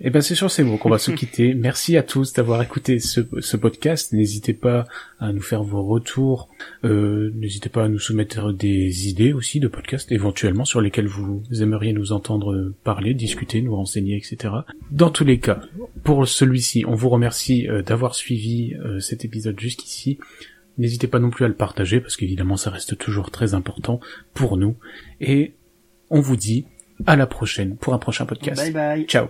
[0.00, 1.54] Et ben c'est sur ces mots qu'on va se quitter.
[1.54, 4.12] Merci à tous d'avoir écouté ce, ce podcast.
[4.12, 4.86] N'hésitez pas
[5.18, 6.48] à nous faire vos retours.
[6.84, 11.42] Euh, N'hésitez pas à nous soumettre des idées aussi de podcasts éventuellement sur lesquels vous
[11.60, 14.54] aimeriez nous entendre parler, discuter, nous renseigner, etc.
[14.92, 15.60] Dans tous les cas,
[16.04, 20.18] pour celui-ci, on vous remercie euh, d'avoir suivi euh, cet épisode jusqu'ici.
[20.78, 23.98] N'hésitez pas non plus à le partager parce qu'évidemment ça reste toujours très important
[24.32, 24.76] pour nous.
[25.20, 25.54] Et
[26.08, 26.66] on vous dit
[27.04, 28.62] à la prochaine pour un prochain podcast.
[28.62, 29.04] Bye bye.
[29.06, 29.26] Ciao